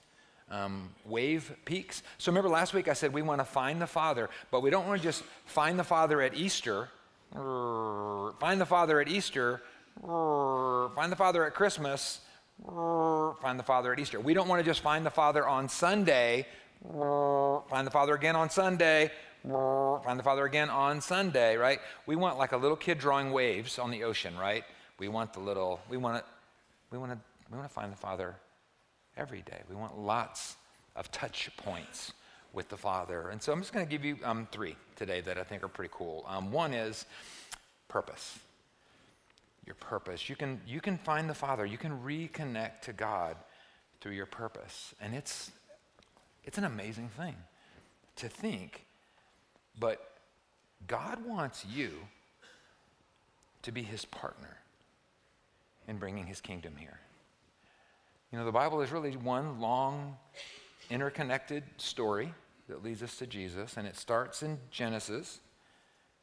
um, 0.51 0.91
wave 1.05 1.53
peaks. 1.65 2.03
So 2.19 2.31
remember 2.31 2.49
last 2.49 2.75
week 2.75 2.89
I 2.89 2.93
said 2.93 3.13
we 3.13 3.23
want 3.23 3.41
to 3.41 3.45
find 3.45 3.81
the 3.81 3.87
Father, 3.87 4.31
but 4.51 4.61
we 4.61 4.71
don't 4.71 4.87
want 4.87 5.01
to 5.01 5.07
just 5.07 5.23
find 5.47 5.79
the 5.79 5.85
Father 5.85 6.21
at 6.23 6.35
Easter, 6.35 6.89
find 7.33 8.61
the 8.61 8.67
Father 8.67 9.01
at 9.01 9.09
Easter, 9.09 9.63
find 10.01 11.13
the 11.13 11.17
Father 11.17 11.45
at 11.45 11.55
Christmas, 11.55 12.21
find 12.65 13.59
the 13.59 13.65
Father 13.65 13.93
at 13.93 13.99
Easter. 13.99 14.21
We 14.21 14.35
don't 14.35 14.49
want 14.49 14.61
to 14.61 14.65
just 14.65 14.81
find 14.81 15.05
the 15.05 15.11
Father 15.11 15.47
on 15.47 15.69
Sunday, 15.69 16.47
find 16.83 17.87
the 17.87 17.91
Father 17.91 18.15
again 18.15 18.37
on 18.37 18.49
Sunday, 18.49 19.11
find 19.43 20.19
the 20.19 20.23
Father 20.23 20.45
again 20.45 20.71
on 20.71 21.01
Sunday, 21.01 21.57
right? 21.57 21.81
We 22.07 22.17
want 22.17 22.39
like 22.39 22.53
a 22.53 22.57
little 22.57 22.77
kid 22.77 22.99
drawing 22.99 23.33
waves 23.33 23.79
on 23.79 23.91
the 23.91 24.05
ocean, 24.05 24.37
right? 24.39 24.65
We 24.99 25.09
want 25.09 25.33
the 25.33 25.41
little, 25.41 25.81
we 25.91 25.97
want 25.97 26.19
it 26.19 26.25
we 26.95 26.99
want 26.99 27.11
to 27.11 27.19
we 27.55 27.59
want 27.61 27.71
to 27.71 27.75
find 27.75 27.93
the 27.93 27.97
Father 27.97 28.35
every 29.17 29.43
day. 29.43 29.61
We 29.71 29.77
want 29.77 29.97
lots 29.97 30.57
of 30.97 31.11
touch 31.13 31.51
points 31.57 32.13
with 32.53 32.69
the 32.69 32.77
Father. 32.77 33.29
And 33.29 33.41
so 33.41 33.53
I'm 33.53 33.61
just 33.61 33.73
going 33.73 33.87
to 33.87 33.91
give 33.91 34.05
you 34.05 34.19
um, 34.25 34.49
three 34.51 34.75
today 34.97 35.21
that 35.21 35.39
I 35.39 35.45
think 35.45 35.63
are 35.63 35.69
pretty 35.69 35.93
cool. 35.95 36.25
Um, 36.27 36.51
one 36.51 36.75
is 36.75 37.07
purpose. 37.87 38.39
Your 39.67 39.77
purpose. 39.77 40.29
You 40.29 40.35
can, 40.35 40.61
you 40.67 40.81
can 40.81 40.99
find 40.99 41.31
the 41.31 41.35
Father, 41.35 41.65
you 41.65 41.79
can 41.79 42.01
reconnect 42.01 42.81
to 42.83 42.93
God 42.93 43.37
through 44.01 44.13
your 44.13 44.27
purpose. 44.27 44.93
And 45.01 45.15
it's, 45.15 45.53
it's 46.43 46.59
an 46.59 46.65
amazing 46.65 47.09
thing 47.17 47.37
to 48.17 48.29
think, 48.29 48.85
but 49.79 50.19
God 50.89 51.25
wants 51.25 51.65
you 51.65 51.93
to 53.63 53.71
be 53.71 53.83
his 53.83 54.05
partner 54.05 54.59
in 55.87 55.99
bringing 55.99 56.27
his 56.27 56.41
kingdom 56.41 56.75
here. 56.77 56.99
You 58.35 58.41
know, 58.41 58.47
the 58.47 58.51
Bible 58.51 58.81
is 58.81 58.91
really 58.91 59.13
one 59.13 59.61
long, 59.61 60.17
interconnected 60.91 61.63
story 61.77 62.35
that 62.69 62.83
leads 62.83 63.01
us 63.01 63.17
to 63.19 63.29
Jesus, 63.29 63.77
and 63.77 63.87
it 63.87 63.97
starts 63.97 64.43
in 64.43 64.59
Genesis 64.73 65.39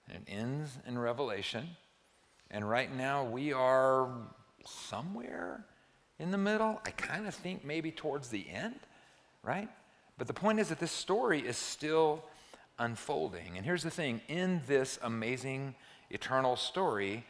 and 0.09 0.17
it 0.17 0.29
ends 0.29 0.77
in 0.85 0.99
Revelation. 0.99 1.69
And 2.49 2.69
right 2.69 2.93
now 2.93 3.23
we 3.23 3.53
are 3.53 4.09
somewhere 4.65 5.63
in 6.19 6.31
the 6.31 6.37
middle. 6.37 6.81
I 6.85 6.89
kind 6.89 7.27
of 7.27 7.33
think 7.33 7.63
maybe 7.63 7.91
towards 7.91 8.27
the 8.27 8.45
end, 8.49 8.81
right? 9.41 9.69
But 10.17 10.27
the 10.27 10.33
point 10.33 10.59
is 10.59 10.67
that 10.67 10.81
this 10.81 10.91
story 10.91 11.39
is 11.39 11.55
still 11.55 12.25
unfolding. 12.77 13.55
And 13.55 13.65
here's 13.65 13.83
the 13.83 13.89
thing 13.89 14.19
in 14.27 14.59
this 14.67 14.99
amazing 15.01 15.75
eternal 16.09 16.57
story, 16.57 17.25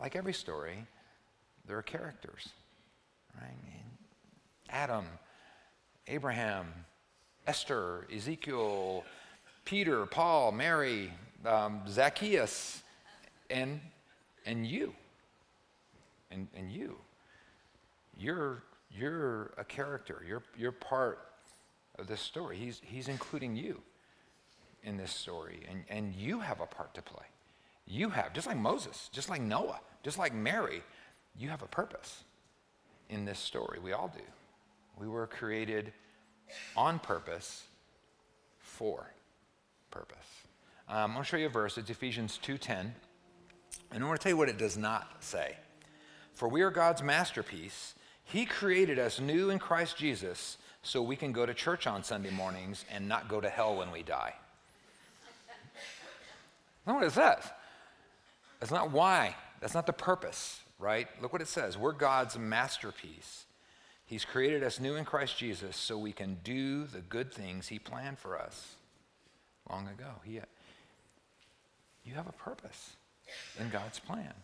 like 0.00 0.16
every 0.16 0.34
story, 0.34 0.84
there 1.68 1.78
are 1.78 1.82
characters, 1.82 2.48
right? 3.40 3.54
Adam, 4.68 5.04
Abraham, 6.06 6.66
Esther, 7.46 8.06
Ezekiel, 8.14 9.04
Peter, 9.64 10.06
Paul, 10.06 10.52
Mary, 10.52 11.12
um, 11.46 11.82
Zacchaeus, 11.88 12.82
and, 13.50 13.80
and 14.44 14.66
you. 14.66 14.94
And, 16.30 16.48
and 16.56 16.70
you. 16.70 16.96
You're, 18.18 18.62
you're 18.90 19.52
a 19.56 19.64
character. 19.64 20.22
You're, 20.26 20.42
you're 20.56 20.72
part 20.72 21.18
of 21.98 22.06
this 22.06 22.20
story. 22.20 22.56
He's, 22.56 22.80
he's 22.84 23.08
including 23.08 23.56
you 23.56 23.80
in 24.82 24.96
this 24.96 25.12
story, 25.12 25.60
and, 25.70 25.84
and 25.88 26.14
you 26.14 26.40
have 26.40 26.60
a 26.60 26.66
part 26.66 26.94
to 26.94 27.02
play. 27.02 27.24
You 27.86 28.10
have, 28.10 28.32
just 28.32 28.46
like 28.46 28.56
Moses, 28.56 29.08
just 29.12 29.28
like 29.28 29.40
Noah, 29.40 29.80
just 30.02 30.18
like 30.18 30.34
Mary, 30.34 30.82
you 31.38 31.48
have 31.48 31.62
a 31.62 31.66
purpose 31.66 32.24
in 33.08 33.24
this 33.24 33.38
story. 33.38 33.78
We 33.82 33.92
all 33.92 34.12
do. 34.14 34.22
We 34.98 35.08
were 35.08 35.26
created 35.26 35.92
on 36.76 36.98
purpose 36.98 37.64
for 38.60 39.10
purpose. 39.90 40.16
Um, 40.88 40.96
I'm 40.96 41.12
going 41.12 41.22
to 41.22 41.28
show 41.28 41.36
you 41.36 41.46
a 41.46 41.50
verse. 41.50 41.78
It's 41.78 41.90
Ephesians 41.90 42.38
2.10. 42.44 42.90
And 43.92 44.04
I 44.04 44.06
want 44.06 44.20
to 44.20 44.22
tell 44.22 44.30
you 44.30 44.36
what 44.36 44.48
it 44.48 44.58
does 44.58 44.76
not 44.76 45.22
say. 45.22 45.56
For 46.34 46.48
we 46.48 46.62
are 46.62 46.70
God's 46.70 47.02
masterpiece. 47.02 47.94
He 48.24 48.44
created 48.44 48.98
us 48.98 49.20
new 49.20 49.50
in 49.50 49.58
Christ 49.58 49.96
Jesus 49.96 50.58
so 50.82 51.02
we 51.02 51.16
can 51.16 51.32
go 51.32 51.46
to 51.46 51.54
church 51.54 51.86
on 51.86 52.02
Sunday 52.02 52.30
mornings 52.30 52.84
and 52.90 53.08
not 53.08 53.28
go 53.28 53.40
to 53.40 53.48
hell 53.48 53.76
when 53.76 53.90
we 53.90 54.02
die. 54.02 54.34
What 56.84 57.02
it 57.02 57.12
says. 57.12 57.42
That's 58.60 58.72
not 58.72 58.90
why. 58.90 59.36
That's 59.60 59.74
not 59.74 59.86
the 59.86 59.92
purpose, 59.92 60.60
right? 60.78 61.08
Look 61.20 61.32
what 61.32 61.42
it 61.42 61.48
says. 61.48 61.76
We're 61.78 61.92
God's 61.92 62.38
masterpiece. 62.38 63.46
He's 64.06 64.24
created 64.24 64.62
us 64.62 64.80
new 64.80 64.96
in 64.96 65.04
Christ 65.04 65.38
Jesus 65.38 65.76
so 65.76 65.96
we 65.96 66.12
can 66.12 66.38
do 66.44 66.84
the 66.84 67.00
good 67.00 67.32
things 67.32 67.68
He 67.68 67.78
planned 67.78 68.18
for 68.18 68.38
us 68.38 68.74
long 69.70 69.88
ago. 69.88 70.10
He, 70.24 70.40
you 72.04 72.14
have 72.14 72.28
a 72.28 72.32
purpose 72.32 72.96
in 73.58 73.70
God's 73.70 73.98
plan. 73.98 74.34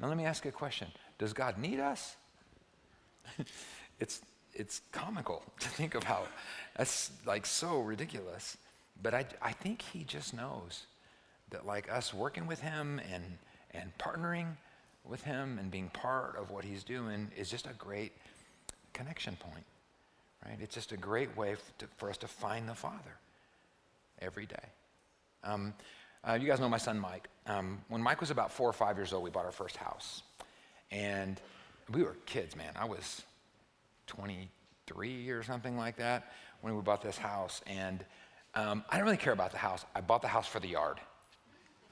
Now, 0.00 0.08
let 0.08 0.16
me 0.16 0.24
ask 0.24 0.44
you 0.44 0.50
a 0.50 0.52
question 0.52 0.88
Does 1.18 1.32
God 1.32 1.58
need 1.58 1.80
us? 1.80 2.16
it's, 4.00 4.20
it's 4.54 4.80
comical 4.92 5.42
to 5.60 5.68
think 5.68 6.02
how 6.02 6.24
that's 6.76 7.10
like 7.26 7.46
so 7.46 7.80
ridiculous. 7.80 8.56
But 9.00 9.14
I, 9.14 9.26
I 9.40 9.52
think 9.52 9.82
He 9.82 10.02
just 10.02 10.34
knows 10.34 10.86
that, 11.50 11.66
like 11.66 11.90
us 11.90 12.12
working 12.12 12.46
with 12.46 12.60
Him 12.60 13.00
and, 13.12 13.24
and 13.70 13.92
partnering 13.98 14.56
with 15.08 15.22
Him 15.22 15.58
and 15.58 15.70
being 15.70 15.88
part 15.90 16.36
of 16.36 16.50
what 16.50 16.64
He's 16.64 16.84
doing 16.84 17.30
is 17.36 17.50
just 17.50 17.66
a 17.66 17.72
great 17.78 18.12
connection 18.92 19.36
point, 19.36 19.64
right? 20.44 20.58
It's 20.60 20.74
just 20.74 20.92
a 20.92 20.96
great 20.96 21.36
way 21.36 21.56
to, 21.78 21.86
for 21.96 22.10
us 22.10 22.16
to 22.18 22.28
find 22.28 22.68
the 22.68 22.74
Father 22.74 23.18
every 24.20 24.46
day. 24.46 24.56
Um, 25.44 25.74
uh, 26.24 26.38
you 26.40 26.46
guys 26.46 26.60
know 26.60 26.68
my 26.68 26.78
son 26.78 26.98
Mike. 26.98 27.28
Um, 27.46 27.80
when 27.88 28.02
Mike 28.02 28.20
was 28.20 28.30
about 28.30 28.52
four 28.52 28.68
or 28.68 28.72
five 28.72 28.96
years 28.96 29.12
old, 29.12 29.22
we 29.22 29.30
bought 29.30 29.44
our 29.44 29.52
first 29.52 29.76
house. 29.76 30.22
And 30.90 31.40
we 31.92 32.02
were 32.02 32.16
kids, 32.26 32.56
man. 32.56 32.72
I 32.76 32.84
was 32.84 33.22
23 34.08 35.30
or 35.30 35.42
something 35.42 35.76
like 35.76 35.96
that 35.96 36.32
when 36.60 36.74
we 36.74 36.82
bought 36.82 37.02
this 37.02 37.16
house. 37.16 37.60
And 37.66 38.04
um, 38.54 38.84
I 38.90 38.96
didn't 38.96 39.06
really 39.06 39.16
care 39.16 39.32
about 39.32 39.52
the 39.52 39.58
house. 39.58 39.84
I 39.94 40.00
bought 40.00 40.22
the 40.22 40.28
house 40.28 40.46
for 40.46 40.60
the 40.60 40.68
yard. 40.68 40.98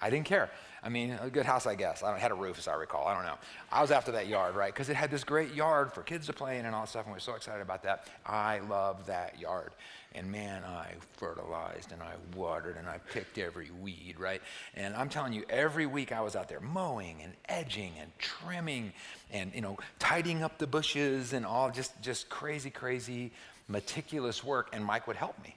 I 0.00 0.10
didn't 0.10 0.26
care. 0.26 0.50
I 0.82 0.88
mean, 0.88 1.18
a 1.20 1.30
good 1.30 1.46
house, 1.46 1.66
I 1.66 1.74
guess. 1.74 2.02
I 2.02 2.16
had 2.18 2.30
a 2.30 2.34
roof, 2.34 2.58
as 2.58 2.68
I 2.68 2.74
recall. 2.74 3.06
I 3.08 3.14
don't 3.14 3.24
know. 3.24 3.38
I 3.72 3.82
was 3.82 3.90
after 3.90 4.12
that 4.12 4.28
yard, 4.28 4.54
right? 4.54 4.72
Because 4.72 4.88
it 4.88 4.94
had 4.94 5.10
this 5.10 5.24
great 5.24 5.52
yard 5.54 5.92
for 5.92 6.02
kids 6.02 6.26
to 6.26 6.32
play 6.32 6.58
in 6.58 6.66
and 6.66 6.74
all 6.74 6.82
that 6.82 6.90
stuff, 6.90 7.06
and 7.06 7.12
we 7.12 7.16
were 7.16 7.20
so 7.20 7.34
excited 7.34 7.60
about 7.60 7.82
that. 7.82 8.06
I 8.24 8.60
loved 8.60 9.06
that 9.06 9.40
yard. 9.40 9.72
And 10.14 10.30
man, 10.30 10.64
I 10.64 10.92
fertilized 11.18 11.92
and 11.92 12.02
I 12.02 12.14
watered 12.34 12.76
and 12.78 12.88
I 12.88 12.98
picked 13.12 13.36
every 13.36 13.70
weed, 13.82 14.14
right? 14.18 14.40
And 14.74 14.94
I'm 14.94 15.10
telling 15.10 15.34
you, 15.34 15.44
every 15.50 15.84
week 15.84 16.10
I 16.10 16.22
was 16.22 16.34
out 16.34 16.48
there 16.48 16.60
mowing 16.60 17.20
and 17.22 17.34
edging 17.48 17.92
and 18.00 18.10
trimming 18.18 18.94
and, 19.30 19.52
you 19.54 19.60
know, 19.60 19.76
tidying 19.98 20.42
up 20.42 20.56
the 20.56 20.66
bushes 20.66 21.34
and 21.34 21.44
all 21.44 21.70
just, 21.70 22.00
just 22.00 22.30
crazy, 22.30 22.70
crazy, 22.70 23.30
meticulous 23.68 24.42
work. 24.42 24.70
And 24.72 24.82
Mike 24.82 25.06
would 25.06 25.16
help 25.16 25.42
me 25.44 25.54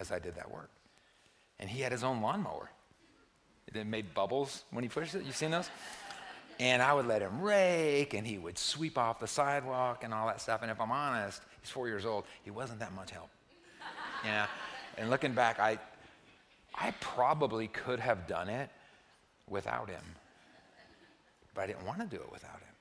as 0.00 0.12
I 0.12 0.18
did 0.18 0.34
that 0.34 0.50
work. 0.50 0.68
And 1.58 1.70
he 1.70 1.80
had 1.80 1.92
his 1.92 2.04
own 2.04 2.20
lawnmower. 2.20 2.70
It 3.72 3.86
made 3.86 4.14
bubbles 4.14 4.64
when 4.70 4.82
he 4.82 4.88
pushed 4.88 5.14
it. 5.14 5.24
You've 5.24 5.36
seen 5.36 5.50
those? 5.50 5.68
And 6.60 6.82
I 6.82 6.92
would 6.92 7.06
let 7.06 7.22
him 7.22 7.40
rake, 7.40 8.14
and 8.14 8.26
he 8.26 8.38
would 8.38 8.58
sweep 8.58 8.98
off 8.98 9.20
the 9.20 9.26
sidewalk 9.26 10.02
and 10.02 10.12
all 10.12 10.26
that 10.26 10.40
stuff. 10.40 10.62
And 10.62 10.70
if 10.70 10.80
I'm 10.80 10.90
honest, 10.90 11.42
he's 11.60 11.70
four 11.70 11.86
years 11.86 12.04
old. 12.04 12.24
He 12.42 12.50
wasn't 12.50 12.80
that 12.80 12.92
much 12.94 13.10
help. 13.10 13.28
Yeah. 14.24 14.46
And 14.96 15.10
looking 15.10 15.32
back, 15.32 15.60
I, 15.60 15.78
I 16.74 16.92
probably 17.00 17.68
could 17.68 18.00
have 18.00 18.26
done 18.26 18.48
it 18.48 18.70
without 19.48 19.88
him, 19.88 20.02
but 21.54 21.62
I 21.62 21.66
didn't 21.68 21.86
want 21.86 22.00
to 22.00 22.06
do 22.06 22.20
it 22.20 22.32
without 22.32 22.50
him. 22.52 22.74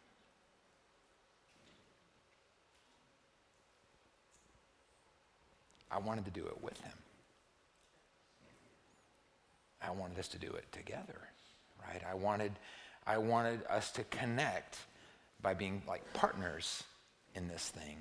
I 5.92 6.00
wanted 6.00 6.26
to 6.26 6.32
do 6.32 6.46
it 6.48 6.62
with 6.62 6.80
him. 6.82 6.94
I 9.88 9.92
wanted 9.92 10.20
us 10.20 10.28
to 10.30 10.38
do 10.38 10.52
it 10.52 10.66
together, 10.72 11.20
right? 11.82 12.02
I 12.10 12.16
wanted, 12.16 12.52
I 13.06 13.18
wanted 13.18 13.62
us 13.70 13.92
to 13.92 14.04
connect 14.06 14.78
by 15.42 15.54
being 15.54 15.82
like 15.88 16.14
partners 16.14 16.84
in 17.36 17.48
this 17.48 17.70
thing. 17.70 17.98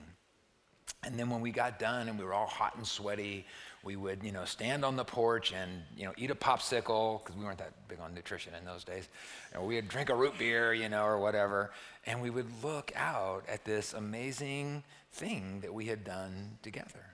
And 1.05 1.19
then 1.19 1.31
when 1.31 1.41
we 1.41 1.53
got 1.53 1.79
done 1.79 2.09
and 2.09 2.19
we 2.19 2.25
were 2.25 2.35
all 2.35 2.47
hot 2.47 2.75
and 2.77 2.87
sweaty, 2.87 3.47
we 3.85 3.95
would, 3.95 4.25
you 4.25 4.33
know, 4.33 4.45
stand 4.45 4.85
on 4.85 4.97
the 4.97 5.05
porch 5.05 5.53
and, 5.53 5.71
you 5.97 6.05
know, 6.05 6.13
eat 6.17 6.33
a 6.33 6.35
popsicle 6.35 7.23
because 7.23 7.37
we 7.37 7.45
weren't 7.45 7.59
that 7.59 7.73
big 7.87 8.01
on 8.01 8.13
nutrition 8.15 8.53
in 8.59 8.65
those 8.65 8.83
days. 8.83 9.09
Or 9.55 9.65
we 9.65 9.77
would 9.77 9.89
drink 9.89 10.11
a 10.11 10.15
root 10.15 10.37
beer, 10.39 10.75
you 10.75 10.89
know, 10.89 11.05
or 11.05 11.19
whatever. 11.19 11.71
And 12.07 12.21
we 12.21 12.31
would 12.31 12.49
look 12.65 12.93
out 12.97 13.45
at 13.49 13.65
this 13.65 13.93
amazing 13.93 14.83
thing 15.13 15.61
that 15.61 15.73
we 15.73 15.87
had 15.87 16.03
done 16.03 16.59
together. 16.63 17.05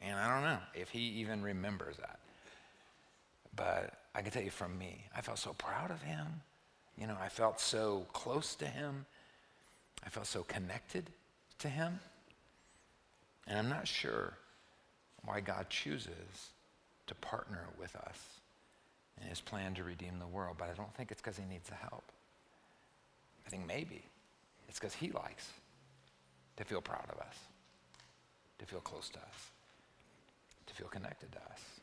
And 0.00 0.18
I 0.18 0.34
don't 0.34 0.44
know 0.44 0.58
if 0.74 0.88
he 0.88 1.00
even 1.00 1.42
remembers 1.42 1.96
that. 1.98 2.18
But 3.54 3.95
I 4.16 4.22
can 4.22 4.30
tell 4.30 4.42
you 4.42 4.50
from 4.50 4.78
me, 4.78 5.04
I 5.14 5.20
felt 5.20 5.38
so 5.38 5.52
proud 5.52 5.90
of 5.90 6.00
him. 6.00 6.26
You 6.98 7.06
know, 7.06 7.16
I 7.20 7.28
felt 7.28 7.60
so 7.60 8.06
close 8.14 8.54
to 8.56 8.66
him. 8.66 9.04
I 10.04 10.08
felt 10.08 10.26
so 10.26 10.42
connected 10.42 11.10
to 11.58 11.68
him. 11.68 12.00
And 13.46 13.58
I'm 13.58 13.68
not 13.68 13.86
sure 13.86 14.32
why 15.26 15.40
God 15.40 15.68
chooses 15.68 16.48
to 17.06 17.14
partner 17.16 17.66
with 17.78 17.94
us 17.94 18.18
in 19.20 19.28
his 19.28 19.42
plan 19.42 19.74
to 19.74 19.84
redeem 19.84 20.18
the 20.18 20.26
world, 20.26 20.56
but 20.58 20.70
I 20.70 20.72
don't 20.72 20.92
think 20.94 21.10
it's 21.10 21.20
because 21.20 21.36
he 21.36 21.44
needs 21.44 21.68
the 21.68 21.74
help. 21.74 22.04
I 23.46 23.50
think 23.50 23.66
maybe 23.66 24.02
it's 24.66 24.78
because 24.78 24.94
he 24.94 25.10
likes 25.10 25.50
to 26.56 26.64
feel 26.64 26.80
proud 26.80 27.04
of 27.10 27.18
us, 27.18 27.36
to 28.60 28.64
feel 28.64 28.80
close 28.80 29.10
to 29.10 29.18
us, 29.18 29.50
to 30.66 30.74
feel 30.74 30.88
connected 30.88 31.30
to 31.32 31.38
us. 31.38 31.75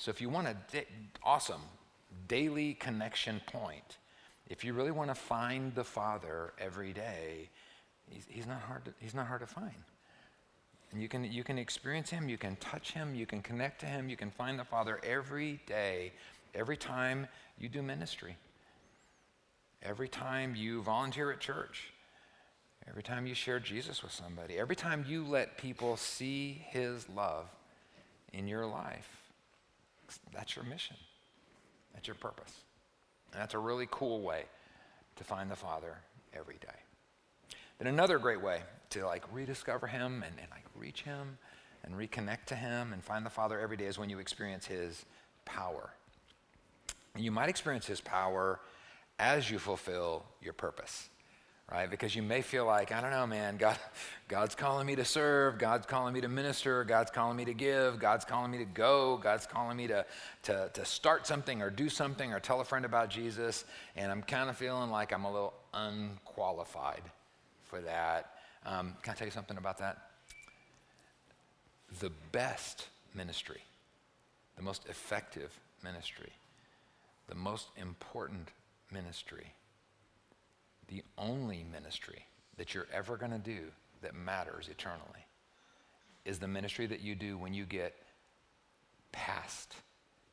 So 0.00 0.10
if 0.10 0.22
you 0.22 0.30
want 0.30 0.48
a 0.48 0.56
da- 0.72 0.86
awesome 1.22 1.60
daily 2.26 2.72
connection 2.72 3.42
point, 3.44 3.98
if 4.48 4.64
you 4.64 4.72
really 4.72 4.90
want 4.90 5.10
to 5.10 5.14
find 5.14 5.74
the 5.74 5.84
Father 5.84 6.54
every 6.58 6.94
day, 6.94 7.50
He's, 8.08 8.24
he's, 8.26 8.46
not, 8.46 8.62
hard 8.62 8.86
to, 8.86 8.94
he's 8.98 9.14
not 9.14 9.26
hard 9.26 9.42
to 9.42 9.46
find. 9.46 9.74
And 10.90 11.02
you 11.02 11.08
can, 11.08 11.30
you 11.30 11.44
can 11.44 11.58
experience 11.58 12.08
Him, 12.08 12.30
you 12.30 12.38
can 12.38 12.56
touch 12.56 12.92
Him, 12.92 13.14
you 13.14 13.26
can 13.26 13.42
connect 13.42 13.78
to 13.82 13.86
Him, 13.86 14.08
you 14.08 14.16
can 14.16 14.30
find 14.30 14.58
the 14.58 14.64
Father 14.64 14.98
every 15.04 15.60
day, 15.66 16.12
every 16.54 16.78
time 16.78 17.28
you 17.58 17.68
do 17.68 17.82
ministry, 17.82 18.38
every 19.82 20.08
time 20.08 20.56
you 20.56 20.80
volunteer 20.80 21.30
at 21.30 21.40
church, 21.40 21.92
every 22.88 23.02
time 23.02 23.26
you 23.26 23.34
share 23.34 23.60
Jesus 23.60 24.02
with 24.02 24.12
somebody, 24.12 24.58
every 24.58 24.76
time 24.76 25.04
you 25.06 25.26
let 25.26 25.58
people 25.58 25.98
see 25.98 26.64
His 26.70 27.06
love 27.10 27.50
in 28.32 28.48
your 28.48 28.64
life. 28.64 29.19
That's 30.32 30.56
your 30.56 30.64
mission, 30.64 30.96
that's 31.94 32.06
your 32.06 32.16
purpose. 32.16 32.52
And 33.32 33.40
that's 33.40 33.54
a 33.54 33.58
really 33.58 33.86
cool 33.90 34.22
way 34.22 34.44
to 35.16 35.24
find 35.24 35.50
the 35.50 35.56
Father 35.56 35.98
every 36.34 36.56
day. 36.60 37.56
Then 37.78 37.86
another 37.86 38.18
great 38.18 38.42
way 38.42 38.62
to 38.90 39.06
like 39.06 39.22
rediscover 39.32 39.86
him 39.86 40.24
and, 40.26 40.34
and 40.40 40.50
like 40.50 40.64
reach 40.74 41.02
him 41.02 41.38
and 41.84 41.94
reconnect 41.94 42.46
to 42.46 42.56
him 42.56 42.92
and 42.92 43.04
find 43.04 43.24
the 43.24 43.30
Father 43.30 43.60
every 43.60 43.76
day 43.76 43.86
is 43.86 43.98
when 43.98 44.10
you 44.10 44.18
experience 44.18 44.66
his 44.66 45.04
power. 45.44 45.90
And 47.14 47.24
you 47.24 47.30
might 47.30 47.48
experience 47.48 47.86
his 47.86 48.00
power 48.00 48.60
as 49.18 49.50
you 49.50 49.58
fulfill 49.58 50.24
your 50.42 50.52
purpose 50.52 51.08
right? 51.70 51.88
Because 51.88 52.16
you 52.16 52.22
may 52.22 52.42
feel 52.42 52.66
like, 52.66 52.90
I 52.90 53.00
don't 53.00 53.12
know, 53.12 53.26
man, 53.26 53.56
God, 53.56 53.78
God's 54.28 54.54
calling 54.54 54.86
me 54.86 54.96
to 54.96 55.04
serve, 55.04 55.58
God's 55.58 55.86
calling 55.86 56.12
me 56.12 56.20
to 56.20 56.28
minister, 56.28 56.82
God's 56.84 57.10
calling 57.10 57.36
me 57.36 57.44
to 57.44 57.54
give, 57.54 57.98
God's 57.98 58.24
calling 58.24 58.50
me 58.50 58.58
to 58.58 58.64
go, 58.64 59.16
God's 59.18 59.46
calling 59.46 59.76
me 59.76 59.86
to, 59.86 60.04
to, 60.44 60.70
to 60.74 60.84
start 60.84 61.26
something 61.26 61.62
or 61.62 61.70
do 61.70 61.88
something 61.88 62.32
or 62.32 62.40
tell 62.40 62.60
a 62.60 62.64
friend 62.64 62.84
about 62.84 63.08
Jesus, 63.08 63.64
and 63.96 64.10
I'm 64.10 64.22
kind 64.22 64.50
of 64.50 64.56
feeling 64.56 64.90
like 64.90 65.12
I'm 65.12 65.24
a 65.24 65.32
little 65.32 65.54
unqualified 65.72 67.02
for 67.64 67.80
that. 67.82 68.32
Um, 68.66 68.96
can 69.02 69.12
I 69.12 69.16
tell 69.16 69.28
you 69.28 69.32
something 69.32 69.56
about 69.56 69.78
that? 69.78 69.98
The 72.00 72.10
best 72.32 72.88
ministry, 73.14 73.60
the 74.56 74.62
most 74.62 74.86
effective 74.88 75.58
ministry, 75.82 76.32
the 77.28 77.34
most 77.34 77.68
important 77.76 78.48
ministry, 78.92 79.54
the 80.90 81.02
only 81.16 81.64
ministry 81.72 82.26
that 82.58 82.74
you're 82.74 82.88
ever 82.92 83.16
going 83.16 83.32
to 83.32 83.38
do 83.38 83.60
that 84.02 84.14
matters 84.14 84.68
eternally 84.68 85.24
is 86.24 86.38
the 86.38 86.48
ministry 86.48 86.86
that 86.86 87.00
you 87.00 87.14
do 87.14 87.38
when 87.38 87.54
you 87.54 87.64
get 87.64 87.94
past 89.12 89.76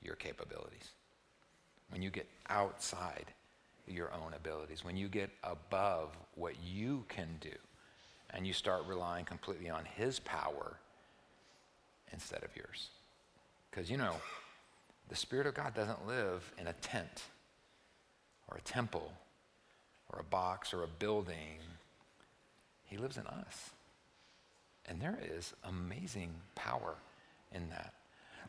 your 0.01 0.15
capabilities, 0.15 0.89
when 1.89 2.01
you 2.01 2.09
get 2.09 2.27
outside 2.49 3.25
your 3.87 4.11
own 4.13 4.33
abilities, 4.35 4.83
when 4.83 4.97
you 4.97 5.07
get 5.07 5.29
above 5.43 6.17
what 6.35 6.53
you 6.61 7.05
can 7.07 7.29
do 7.39 7.53
and 8.31 8.45
you 8.45 8.51
start 8.51 8.83
relying 8.85 9.25
completely 9.25 9.69
on 9.69 9.85
His 9.85 10.19
power 10.19 10.77
instead 12.11 12.43
of 12.43 12.49
yours. 12.55 12.89
Because, 13.69 13.89
you 13.89 13.97
know, 13.97 14.15
the 15.07 15.15
Spirit 15.15 15.47
of 15.47 15.53
God 15.53 15.73
doesn't 15.73 16.05
live 16.05 16.51
in 16.59 16.67
a 16.67 16.73
tent 16.73 17.23
or 18.49 18.57
a 18.57 18.61
temple 18.61 19.13
or 20.11 20.19
a 20.19 20.23
box 20.23 20.73
or 20.73 20.83
a 20.83 20.87
building. 20.87 21.59
He 22.85 22.97
lives 22.97 23.17
in 23.17 23.27
us. 23.27 23.71
And 24.85 25.01
there 25.01 25.19
is 25.37 25.53
amazing 25.65 26.33
power 26.55 26.95
in 27.53 27.69
that. 27.69 27.93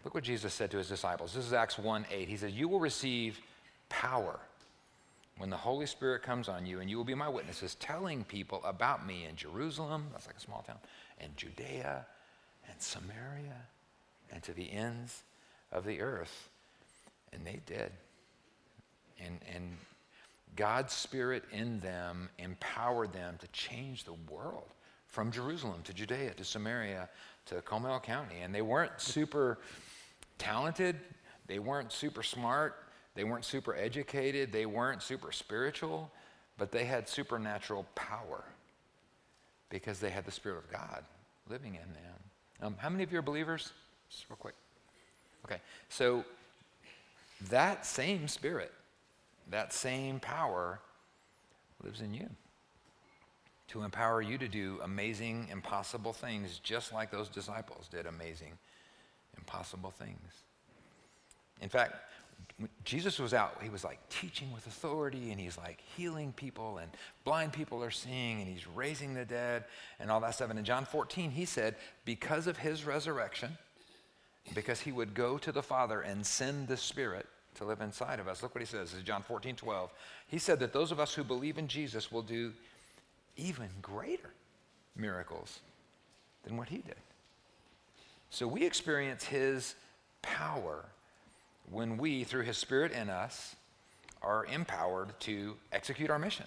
Look 0.04 0.14
what 0.14 0.24
Jesus 0.24 0.54
said 0.54 0.70
to 0.70 0.78
his 0.78 0.88
disciples. 0.88 1.34
This 1.34 1.44
is 1.44 1.52
Acts 1.52 1.78
1 1.78 2.06
8. 2.10 2.28
He 2.28 2.36
said, 2.36 2.52
You 2.52 2.68
will 2.68 2.78
receive 2.78 3.40
power 3.88 4.38
when 5.38 5.50
the 5.50 5.56
Holy 5.56 5.86
Spirit 5.86 6.22
comes 6.22 6.48
on 6.48 6.66
you, 6.66 6.80
and 6.80 6.90
you 6.90 6.96
will 6.96 7.04
be 7.04 7.14
my 7.14 7.28
witnesses, 7.28 7.76
telling 7.76 8.24
people 8.24 8.60
about 8.64 9.06
me 9.06 9.24
in 9.28 9.36
Jerusalem, 9.36 10.06
that's 10.12 10.26
like 10.26 10.36
a 10.36 10.40
small 10.40 10.62
town, 10.62 10.78
and 11.20 11.36
Judea, 11.36 12.04
and 12.68 12.80
Samaria, 12.80 13.56
and 14.32 14.42
to 14.42 14.52
the 14.52 14.70
ends 14.70 15.22
of 15.70 15.84
the 15.84 16.00
earth. 16.00 16.50
And 17.32 17.46
they 17.46 17.60
did. 17.66 17.92
And, 19.24 19.38
and 19.54 19.76
God's 20.56 20.92
Spirit 20.92 21.44
in 21.52 21.80
them 21.80 22.28
empowered 22.38 23.12
them 23.12 23.37
to 23.40 23.46
change 23.48 24.04
the 24.04 24.14
world 24.30 24.70
from 25.06 25.30
Jerusalem 25.30 25.80
to 25.84 25.92
Judea 25.92 26.34
to 26.34 26.44
Samaria 26.44 27.08
to 27.46 27.56
Comal 27.62 28.02
County. 28.02 28.40
And 28.42 28.54
they 28.54 28.62
weren't 28.62 29.00
super 29.00 29.58
talented, 30.37 30.96
they 31.46 31.58
weren't 31.58 31.92
super 31.92 32.22
smart, 32.22 32.76
they 33.14 33.24
weren't 33.24 33.44
super 33.44 33.74
educated, 33.74 34.52
they 34.52 34.66
weren't 34.66 35.02
super 35.02 35.32
spiritual, 35.32 36.11
but 36.56 36.70
they 36.70 36.84
had 36.84 37.08
supernatural 37.08 37.87
power 37.94 38.44
because 39.70 39.98
they 39.98 40.11
had 40.11 40.24
the 40.24 40.30
Spirit 40.30 40.58
of 40.58 40.70
God 40.70 41.04
living 41.48 41.74
in 41.74 41.92
them. 41.92 42.14
Um, 42.61 42.76
how 42.78 42.88
many 42.88 43.04
of 43.04 43.12
you 43.12 43.18
are 43.18 43.22
believers? 43.22 43.72
Just 44.11 44.28
real 44.28 44.37
quick. 44.37 44.54
Okay, 45.44 45.61
so 45.88 46.24
that 47.48 47.87
same 47.87 48.28
Spirit, 48.28 48.72
that 49.50 49.72
same 49.72 50.20
power 50.20 50.80
lives 51.82 52.00
in 52.00 52.14
you 52.14 52.28
to 53.68 53.82
empower 53.82 54.22
you 54.22 54.38
to 54.38 54.48
do 54.48 54.80
amazing, 54.82 55.46
impossible 55.50 56.12
things, 56.12 56.58
just 56.62 56.92
like 56.92 57.11
those 57.11 57.28
disciples 57.28 57.87
did 57.88 58.06
amazing, 58.06 58.52
impossible 59.37 59.90
things. 59.90 60.42
In 61.61 61.68
fact, 61.68 61.96
Jesus 62.84 63.18
was 63.18 63.34
out, 63.34 63.58
he 63.62 63.68
was 63.68 63.84
like 63.84 64.00
teaching 64.08 64.52
with 64.52 64.66
authority 64.66 65.30
and 65.30 65.40
he's 65.40 65.58
like 65.58 65.80
healing 65.96 66.32
people 66.32 66.78
and 66.78 66.90
blind 67.24 67.52
people 67.52 67.84
are 67.84 67.90
seeing 67.90 68.40
and 68.40 68.48
he's 68.48 68.66
raising 68.66 69.14
the 69.14 69.24
dead 69.24 69.64
and 70.00 70.11
all 70.11 70.20
that 70.20 70.34
stuff. 70.34 70.50
And 70.50 70.58
in 70.58 70.64
John 70.64 70.84
14, 70.84 71.30
he 71.30 71.44
said, 71.44 71.76
because 72.04 72.46
of 72.46 72.56
his 72.56 72.84
resurrection, 72.84 73.58
because 74.54 74.80
he 74.80 74.92
would 74.92 75.14
go 75.14 75.37
to 75.38 75.52
the 75.52 75.62
Father 75.62 76.00
and 76.00 76.26
send 76.26 76.68
the 76.68 76.76
Spirit 76.76 77.26
to 77.58 77.64
live 77.64 77.80
inside 77.80 78.18
of 78.18 78.28
us. 78.28 78.42
Look 78.42 78.54
what 78.54 78.62
he 78.62 78.66
says 78.66 78.94
in 78.94 79.04
John 79.04 79.22
14, 79.22 79.56
12. 79.56 79.90
He 80.26 80.38
said 80.38 80.58
that 80.60 80.72
those 80.72 80.90
of 80.90 80.98
us 80.98 81.14
who 81.14 81.22
believe 81.22 81.58
in 81.58 81.68
Jesus 81.68 82.10
will 82.10 82.22
do 82.22 82.52
even 83.36 83.68
greater 83.82 84.30
miracles 84.96 85.60
than 86.44 86.56
what 86.56 86.68
he 86.68 86.78
did. 86.78 86.96
So 88.30 88.46
we 88.46 88.64
experience 88.64 89.24
his 89.24 89.74
power 90.22 90.84
when 91.70 91.98
we, 91.98 92.24
through 92.24 92.42
His 92.42 92.58
Spirit 92.58 92.92
in 92.92 93.10
us, 93.10 93.56
are 94.22 94.46
empowered 94.46 95.18
to 95.20 95.54
execute 95.72 96.10
our 96.10 96.18
mission, 96.18 96.46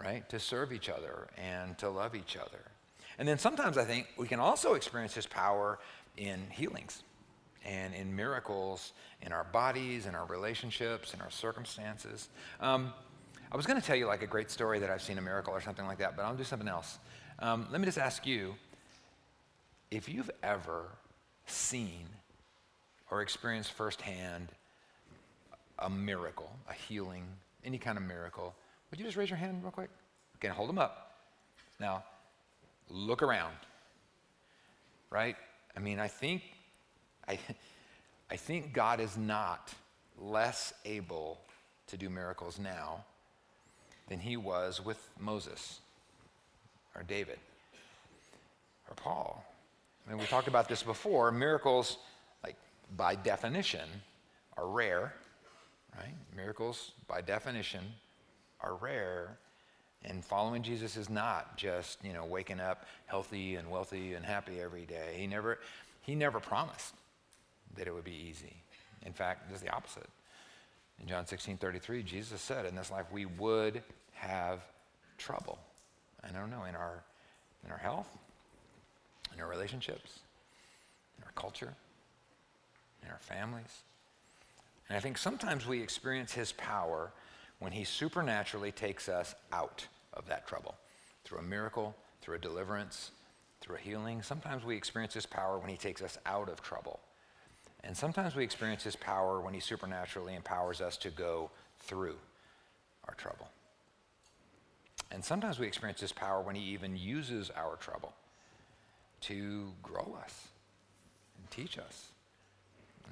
right? 0.00 0.28
To 0.28 0.38
serve 0.38 0.72
each 0.72 0.88
other 0.88 1.28
and 1.36 1.76
to 1.78 1.88
love 1.88 2.14
each 2.14 2.36
other. 2.36 2.60
And 3.18 3.26
then 3.26 3.38
sometimes 3.38 3.78
I 3.78 3.84
think 3.84 4.08
we 4.16 4.28
can 4.28 4.40
also 4.40 4.74
experience 4.74 5.14
His 5.14 5.26
power 5.26 5.78
in 6.16 6.40
healings 6.50 7.02
and 7.64 7.94
in 7.94 8.14
miracles 8.14 8.92
in 9.22 9.32
our 9.32 9.44
bodies, 9.44 10.06
in 10.06 10.14
our 10.14 10.26
relationships, 10.26 11.14
in 11.14 11.20
our 11.20 11.30
circumstances. 11.30 12.28
Um, 12.60 12.92
I 13.50 13.56
was 13.56 13.66
going 13.66 13.80
to 13.80 13.86
tell 13.86 13.96
you 13.96 14.06
like 14.06 14.22
a 14.22 14.26
great 14.26 14.50
story 14.50 14.78
that 14.78 14.90
I've 14.90 15.02
seen 15.02 15.18
a 15.18 15.22
miracle 15.22 15.52
or 15.52 15.60
something 15.60 15.86
like 15.86 15.98
that, 15.98 16.16
but 16.16 16.24
I'll 16.24 16.36
do 16.36 16.44
something 16.44 16.68
else. 16.68 16.98
Um, 17.38 17.66
let 17.70 17.80
me 17.80 17.86
just 17.86 17.98
ask 17.98 18.26
you 18.26 18.54
if 19.90 20.08
you've 20.08 20.30
ever 20.42 20.86
seen 21.46 22.06
or 23.10 23.22
experienced 23.22 23.72
firsthand 23.72 24.48
a 25.78 25.88
miracle, 25.88 26.50
a 26.68 26.74
healing, 26.74 27.24
any 27.64 27.78
kind 27.78 27.96
of 27.96 28.04
miracle, 28.04 28.54
would 28.90 28.98
you 28.98 29.06
just 29.06 29.16
raise 29.16 29.30
your 29.30 29.38
hand 29.38 29.62
real 29.62 29.70
quick? 29.70 29.90
Okay, 30.36 30.48
hold 30.48 30.68
them 30.68 30.78
up. 30.78 31.12
Now, 31.80 32.04
look 32.90 33.22
around. 33.22 33.54
Right? 35.10 35.36
I 35.76 35.80
mean, 35.80 35.98
I 35.98 36.08
think 36.08 36.42
I, 37.28 37.38
I 38.30 38.36
think 38.36 38.72
God 38.72 39.00
is 39.00 39.16
not 39.16 39.72
less 40.20 40.72
able 40.84 41.38
to 41.88 41.96
do 41.96 42.08
miracles 42.08 42.58
now 42.58 43.04
than 44.08 44.18
he 44.18 44.36
was 44.36 44.84
with 44.84 45.08
Moses 45.20 45.80
or 46.94 47.02
David 47.02 47.38
or 48.88 48.94
Paul. 48.94 49.44
I 50.06 50.10
mean, 50.10 50.18
we 50.18 50.26
talked 50.26 50.48
about 50.48 50.68
this 50.68 50.82
before. 50.82 51.30
Miracles 51.30 51.98
like 52.42 52.56
by 52.96 53.14
definition, 53.14 53.88
are 54.56 54.66
rare, 54.66 55.14
right? 55.96 56.14
Miracles, 56.34 56.92
by 57.06 57.20
definition, 57.20 57.84
are 58.60 58.74
rare. 58.74 59.36
And 60.04 60.24
following 60.24 60.62
Jesus 60.62 60.96
is 60.96 61.10
not 61.10 61.56
just, 61.56 62.02
you 62.04 62.12
know, 62.12 62.24
waking 62.24 62.60
up 62.60 62.86
healthy 63.06 63.56
and 63.56 63.70
wealthy 63.70 64.14
and 64.14 64.24
happy 64.24 64.60
every 64.60 64.84
day. 64.86 65.16
He 65.16 65.26
never, 65.26 65.58
he 66.02 66.14
never 66.14 66.40
promised 66.40 66.94
that 67.76 67.86
it 67.86 67.94
would 67.94 68.04
be 68.04 68.26
easy. 68.28 68.56
In 69.04 69.12
fact, 69.12 69.50
it's 69.50 69.60
the 69.60 69.70
opposite. 69.70 70.08
In 71.00 71.06
John 71.06 71.26
16, 71.26 71.58
33, 71.58 72.02
Jesus 72.02 72.40
said, 72.40 72.66
in 72.66 72.74
this 72.74 72.90
life 72.90 73.06
we 73.12 73.26
would 73.26 73.82
have 74.12 74.60
trouble. 75.16 75.58
I 76.24 76.28
don't 76.28 76.50
know, 76.50 76.64
in 76.64 76.74
our, 76.74 77.04
in 77.64 77.70
our 77.70 77.78
health, 77.78 78.08
in 79.34 79.40
our 79.40 79.48
relationships, 79.48 80.20
in 81.18 81.24
our 81.24 81.32
culture 81.36 81.74
in 83.02 83.10
our 83.10 83.18
families. 83.18 83.82
And 84.88 84.96
I 84.96 85.00
think 85.00 85.18
sometimes 85.18 85.66
we 85.66 85.80
experience 85.80 86.32
his 86.32 86.52
power 86.52 87.12
when 87.58 87.72
he 87.72 87.84
supernaturally 87.84 88.72
takes 88.72 89.08
us 89.08 89.34
out 89.52 89.86
of 90.14 90.26
that 90.28 90.46
trouble, 90.46 90.74
through 91.24 91.38
a 91.38 91.42
miracle, 91.42 91.94
through 92.22 92.36
a 92.36 92.38
deliverance, 92.38 93.10
through 93.60 93.76
a 93.76 93.80
healing. 93.80 94.22
Sometimes 94.22 94.64
we 94.64 94.76
experience 94.76 95.14
His 95.14 95.26
power 95.26 95.58
when 95.58 95.68
He 95.68 95.76
takes 95.76 96.00
us 96.00 96.16
out 96.24 96.48
of 96.48 96.62
trouble. 96.62 97.00
And 97.84 97.96
sometimes 97.96 98.34
we 98.34 98.44
experience 98.44 98.82
His 98.82 98.96
power 98.96 99.40
when 99.40 99.54
He 99.54 99.60
supernaturally 99.60 100.34
empowers 100.34 100.80
us 100.80 100.96
to 100.98 101.10
go 101.10 101.50
through 101.80 102.16
our 103.06 103.14
trouble. 103.14 103.48
And 105.10 105.24
sometimes 105.24 105.58
we 105.58 105.66
experience 105.66 106.00
His 106.00 106.12
power 106.12 106.40
when 106.40 106.54
He 106.54 106.62
even 106.72 106.96
uses 106.96 107.50
our 107.56 107.76
trouble 107.76 108.12
to 109.22 109.72
grow 109.82 110.16
us 110.22 110.48
and 111.38 111.50
teach 111.50 111.78
us 111.78 112.08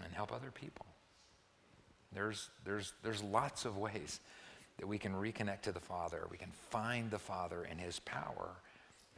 and 0.05 0.13
help 0.13 0.33
other 0.33 0.51
people. 0.51 0.87
There's, 2.13 2.51
there's, 2.65 2.93
there's 3.03 3.23
lots 3.23 3.65
of 3.65 3.79
ways 3.79 4.21
that 4.79 4.87
we 4.87 4.99
can 4.99 5.13
reconnect 5.13 5.63
to 5.63 5.73
the 5.73 5.81
Father. 5.81 6.27
We 6.31 6.37
can 6.37 6.53
find 6.71 7.11
the 7.11 7.19
Father 7.19 7.67
and 7.69 7.81
His 7.81 7.99
power 8.01 8.51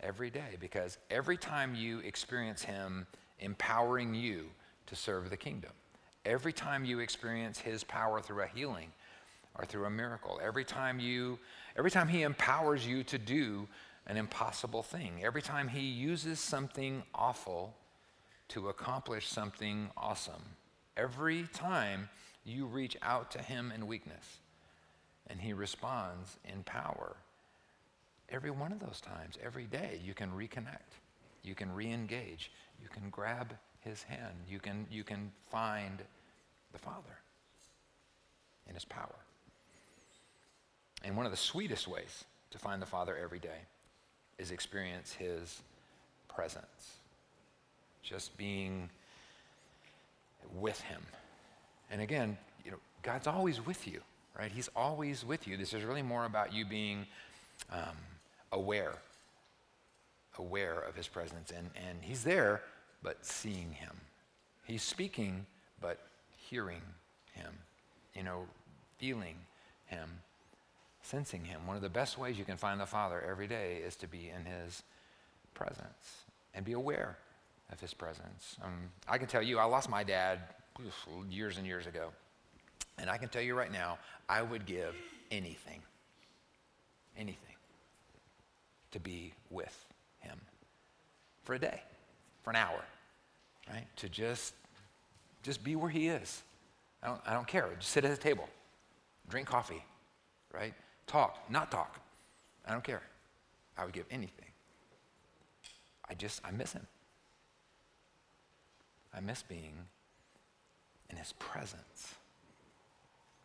every 0.01 0.31
day 0.31 0.57
because 0.61 0.99
every 1.11 1.37
time 1.37 1.75
you 1.75 1.99
experience 2.01 2.63
Him 2.63 3.07
empowering 3.41 4.15
you 4.15 4.47
to 4.89 4.97
serve 4.97 5.31
the 5.31 5.37
kingdom, 5.37 5.73
every 6.25 6.53
time 6.53 6.85
you 6.85 6.99
experience 6.99 7.59
His 7.59 7.85
power 7.85 8.21
through 8.21 8.43
a 8.43 8.47
healing 8.47 8.91
or 9.57 9.65
through 9.65 9.85
a 9.85 9.91
miracle, 9.91 10.41
every 10.43 10.65
time 10.65 10.99
you, 10.99 11.39
every 11.77 11.91
time 11.91 12.09
He 12.09 12.23
empowers 12.23 12.87
you 12.87 13.05
to 13.05 13.19
do 13.19 13.69
an 14.07 14.17
impossible 14.17 14.83
thing, 14.83 15.21
every 15.23 15.43
time 15.43 15.69
He 15.69 15.81
uses 15.81 16.41
something 16.41 17.03
awful 17.15 17.75
to 18.49 18.69
accomplish 18.69 19.29
something 19.29 19.91
awesome, 19.97 20.43
every 20.97 21.45
time 21.53 22.09
you 22.45 22.67
reach 22.67 22.97
out 23.03 23.31
to 23.33 23.39
Him 23.39 23.73
in 23.75 23.87
weakness 23.87 24.39
and 25.27 25.41
He 25.41 25.53
responds 25.53 26.39
in 26.51 26.63
power. 26.63 27.17
Every 28.31 28.51
one 28.51 28.73
of 28.73 28.81
those 28.81 29.01
times, 29.01 29.37
every 29.43 29.65
day, 29.65 30.01
you 30.05 30.15
can 30.15 30.31
reconnect, 30.31 30.97
you 31.43 31.55
can 31.55 31.75
re 31.75 31.91
engage, 31.91 32.51
you 32.83 32.89
can 32.89 33.09
grab 33.11 33.55
His 33.81 34.03
hand, 34.03 34.35
you 34.49 34.59
can, 34.59 34.87
you 34.91 35.05
can 35.05 35.31
find 35.51 36.03
the 36.73 36.79
Father 36.79 37.19
in 38.69 38.75
His 38.75 38.85
power. 38.85 39.15
And 41.05 41.17
one 41.17 41.27
of 41.27 41.33
the 41.33 41.39
sweetest 41.39 41.89
ways 41.89 42.25
to 42.51 42.59
find 42.59 42.83
the 42.83 42.87
Father 42.87 43.17
every 43.17 43.39
day 43.39 43.67
is 44.39 44.51
experience 44.51 45.13
His 45.13 45.63
presence. 46.29 46.97
Just 48.03 48.37
being 48.37 48.91
with 50.55 50.81
Him. 50.81 51.03
And 51.91 52.01
again, 52.01 52.37
you 52.65 52.71
know, 52.71 52.79
God's 53.03 53.27
always 53.27 53.65
with 53.65 53.87
you 53.87 54.01
right? 54.39 54.53
He's 54.53 54.71
always 54.77 55.25
with 55.25 55.47
you. 55.47 55.57
This 55.57 55.75
is 55.75 55.85
really 55.85 56.03
more 56.03 56.25
about 56.25 56.53
you 56.53 56.65
being 56.65 57.07
um, 57.73 57.97
aware, 58.53 58.95
aware 60.39 60.79
of 60.81 60.95
his 60.95 61.09
presence. 61.09 61.51
And, 61.51 61.71
and 61.77 61.99
he's 62.01 62.23
there, 62.23 62.63
but 63.03 63.25
seeing 63.25 63.73
him. 63.73 63.97
He's 64.65 64.83
speaking, 64.83 65.47
but 65.81 65.99
hearing 66.37 66.83
him, 67.33 67.53
you 68.15 68.23
know, 68.23 68.47
feeling 68.99 69.37
him, 69.87 70.09
sensing 71.03 71.45
him. 71.45 71.67
One 71.67 71.77
of 71.77 71.83
the 71.83 71.89
best 71.89 72.19
ways 72.19 72.39
you 72.39 72.45
can 72.45 72.57
find 72.57 72.81
the 72.81 72.87
Father 72.87 73.25
every 73.29 73.47
day 73.47 73.81
is 73.85 73.97
to 73.97 74.07
be 74.07 74.31
in 74.31 74.45
his 74.45 74.83
presence 75.55 76.25
and 76.55 76.65
be 76.65 76.73
aware 76.73 77.17
of 77.73 77.81
his 77.81 77.95
presence. 77.95 78.57
Um, 78.63 78.91
I 79.09 79.19
can 79.19 79.27
tell 79.27 79.43
you, 79.43 79.59
I 79.59 79.65
lost 79.65 79.89
my 79.89 80.03
dad 80.03 80.41
years 81.31 81.59
and 81.59 81.67
years 81.67 81.87
ago. 81.87 82.11
And 82.99 83.09
I 83.09 83.17
can 83.17 83.29
tell 83.29 83.43
you 83.43 83.55
right 83.55 83.71
now, 83.71 83.99
I 84.29 84.43
would 84.43 84.67
give 84.67 84.95
anything, 85.31 85.81
anything 87.17 87.55
to 88.91 89.01
be 89.01 89.33
with 89.51 89.87
him 90.21 90.41
for 91.45 91.55
a 91.55 91.59
day, 91.59 91.83
for 92.49 92.53
an 92.53 92.57
hour, 92.57 92.83
right? 93.71 93.85
To 93.97 94.09
just, 94.09 94.55
just 95.43 95.63
be 95.63 95.77
where 95.77 95.91
he 95.91 96.09
is. 96.09 96.43
I 97.03 97.09
don't, 97.09 97.21
I 97.27 97.35
don't 97.35 97.47
care. 97.47 97.69
Just 97.79 97.93
sit 97.93 98.07
at 98.07 98.11
the 98.11 98.17
table, 98.17 98.49
drink 99.29 99.47
coffee, 99.47 99.85
right? 100.55 100.73
Talk, 101.07 101.39
not 101.51 101.71
talk. 101.71 102.01
I 102.67 102.73
don't 102.73 102.83
care. 102.83 103.03
I 103.77 103.85
would 103.85 103.93
give 103.93 104.07
anything. 104.11 104.47
I 106.09 106.15
just, 106.15 106.41
I 106.43 106.51
miss 106.51 106.73
him. 106.73 106.87
I 109.15 109.21
miss 109.21 109.43
being 109.43 109.75
in 111.11 111.19
his 111.19 111.35
presence. 111.39 112.15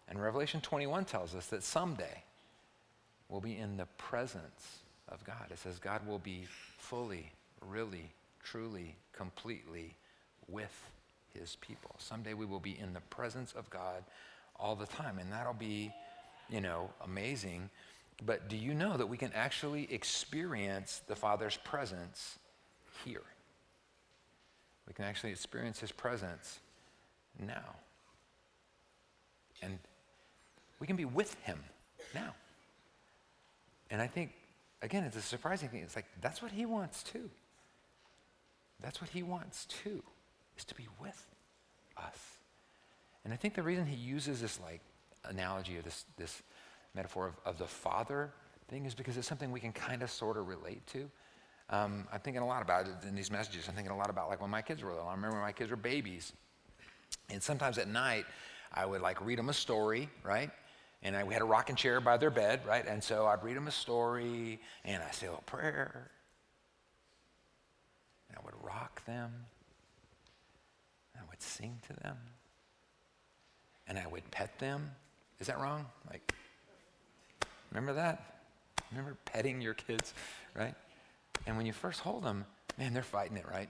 And 0.08 0.22
Revelation 0.22 0.62
21 0.62 1.04
tells 1.04 1.36
us 1.36 1.48
that 1.48 1.62
someday 1.62 2.24
we'll 3.28 3.42
be 3.42 3.58
in 3.58 3.76
the 3.76 3.88
presence 3.98 4.78
of 5.10 5.22
God. 5.26 5.48
It 5.52 5.60
says 5.60 5.78
God 5.78 6.08
will 6.08 6.20
be 6.20 6.46
fully, 6.78 7.34
really, 7.68 8.10
truly, 8.44 8.96
completely 9.14 9.96
with 10.48 10.90
his 11.34 11.58
people. 11.62 11.96
Someday 11.98 12.34
we 12.34 12.46
will 12.46 12.60
be 12.60 12.78
in 12.78 12.94
the 12.94 13.02
presence 13.02 13.54
of 13.54 13.70
God 13.70 14.04
all 14.60 14.76
the 14.76 14.86
time, 14.86 15.18
and 15.18 15.32
that'll 15.32 15.54
be, 15.54 15.92
you 16.50 16.62
know, 16.62 16.90
amazing. 17.04 17.70
But 18.26 18.50
do 18.50 18.56
you 18.56 18.74
know 18.74 18.98
that 18.98 19.08
we 19.08 19.18
can 19.18 19.32
actually 19.34 19.92
experience 19.92 21.02
the 21.08 21.16
Father's 21.16 21.58
presence 21.58 22.38
here? 23.04 23.24
We 24.88 24.94
can 24.94 25.06
actually 25.06 25.32
experience 25.32 25.80
his 25.80 25.92
presence 25.92 26.60
now. 27.40 27.76
And 29.62 29.80
we 30.80 30.88
can 30.88 30.96
be 30.96 31.06
with 31.06 31.34
him 31.42 31.60
now. 32.14 32.34
And 33.90 34.02
I 34.02 34.08
think, 34.08 34.34
again, 34.82 35.04
it's 35.04 35.16
a 35.16 35.22
surprising 35.22 35.70
thing. 35.70 35.82
It's 35.82 35.96
like, 35.96 36.06
that's 36.22 36.42
what 36.42 36.52
he 36.52 36.66
wants 36.66 37.04
too. 37.04 37.30
That's 38.82 39.02
what 39.02 39.10
he 39.10 39.24
wants 39.24 39.66
too, 39.66 40.04
is 40.58 40.66
to 40.66 40.76
be 40.76 40.88
with 41.02 41.26
us. 41.98 42.18
And 43.24 43.34
I 43.34 43.38
think 43.38 43.56
the 43.56 43.64
reason 43.64 43.86
he 43.86 43.96
uses 43.96 44.42
this 44.42 44.60
like 44.60 44.82
analogy 45.26 45.78
or 45.78 45.82
this, 45.82 46.06
this 46.18 46.42
metaphor 46.94 47.28
of, 47.28 47.34
of 47.46 47.58
the 47.58 47.68
father 47.68 48.32
thing 48.68 48.86
is 48.86 48.94
because 48.94 49.18
it's 49.18 49.28
something 49.28 49.52
we 49.52 49.60
can 49.60 49.72
kind 49.72 50.02
of 50.02 50.12
sort 50.12 50.38
of 50.38 50.48
relate 50.48 50.86
to. 50.88 51.10
Um, 51.70 52.08
I'm 52.12 52.20
thinking 52.20 52.42
a 52.42 52.48
lot 52.48 52.62
about 52.62 52.88
it 52.88 53.08
in 53.08 53.16
these 53.16 53.32
messages. 53.32 53.68
I'm 53.68 53.76
thinking 53.76 53.94
a 53.94 53.98
lot 53.98 54.10
about 54.10 54.30
like 54.30 54.42
when 54.42 54.50
my 54.50 54.62
kids 54.62 54.84
were 54.84 54.92
little. 54.92 55.08
I 55.08 55.14
remember 55.14 55.38
when 55.38 55.46
my 55.46 55.54
kids 55.54 55.72
were 55.72 55.78
babies. 55.78 56.34
And 57.30 57.42
sometimes 57.42 57.78
at 57.78 57.88
night, 57.88 58.26
I 58.74 58.86
would 58.86 59.02
like 59.02 59.24
read 59.26 59.38
them 59.38 59.50
a 59.50 59.54
story, 59.54 60.10
right? 60.24 60.50
and 61.04 61.18
I, 61.18 61.24
we 61.24 61.34
had 61.34 61.42
a 61.42 61.46
rocking 61.46 61.76
chair 61.76 62.00
by 62.00 62.18
their 62.18 62.30
bed, 62.32 62.62
right? 62.66 62.86
And 62.88 63.04
so 63.04 63.26
I'd 63.28 63.44
read 63.44 63.58
them 63.58 63.68
a 63.68 63.72
story, 63.72 64.60
and 64.86 65.04
I'd 65.04 65.14
say 65.14 65.28
a 65.28 65.42
prayer, 65.42 66.10
and 68.34 68.42
I 68.42 68.46
would 68.46 68.56
rock 68.66 69.06
them, 69.06 69.32
I 71.16 71.22
would 71.30 71.42
sing 71.42 71.80
to 71.88 71.94
them, 72.02 72.18
and 73.88 74.00
I 74.00 74.08
would 74.08 74.30
pet 74.32 74.58
them. 74.60 74.92
Is 75.40 75.48
that 75.48 75.60
wrong? 75.60 75.86
Like, 76.10 76.34
remember 77.72 77.94
that? 77.94 78.42
Remember 78.92 79.18
petting 79.26 79.62
your 79.62 79.74
kids, 79.74 80.14
right? 80.56 80.74
And 81.46 81.58
when 81.58 81.66
you 81.66 81.74
first 81.74 82.00
hold 82.00 82.24
them, 82.24 82.46
man, 82.78 82.94
they're 82.94 83.04
fighting 83.04 83.38
it, 83.38 83.46
right? 83.50 83.70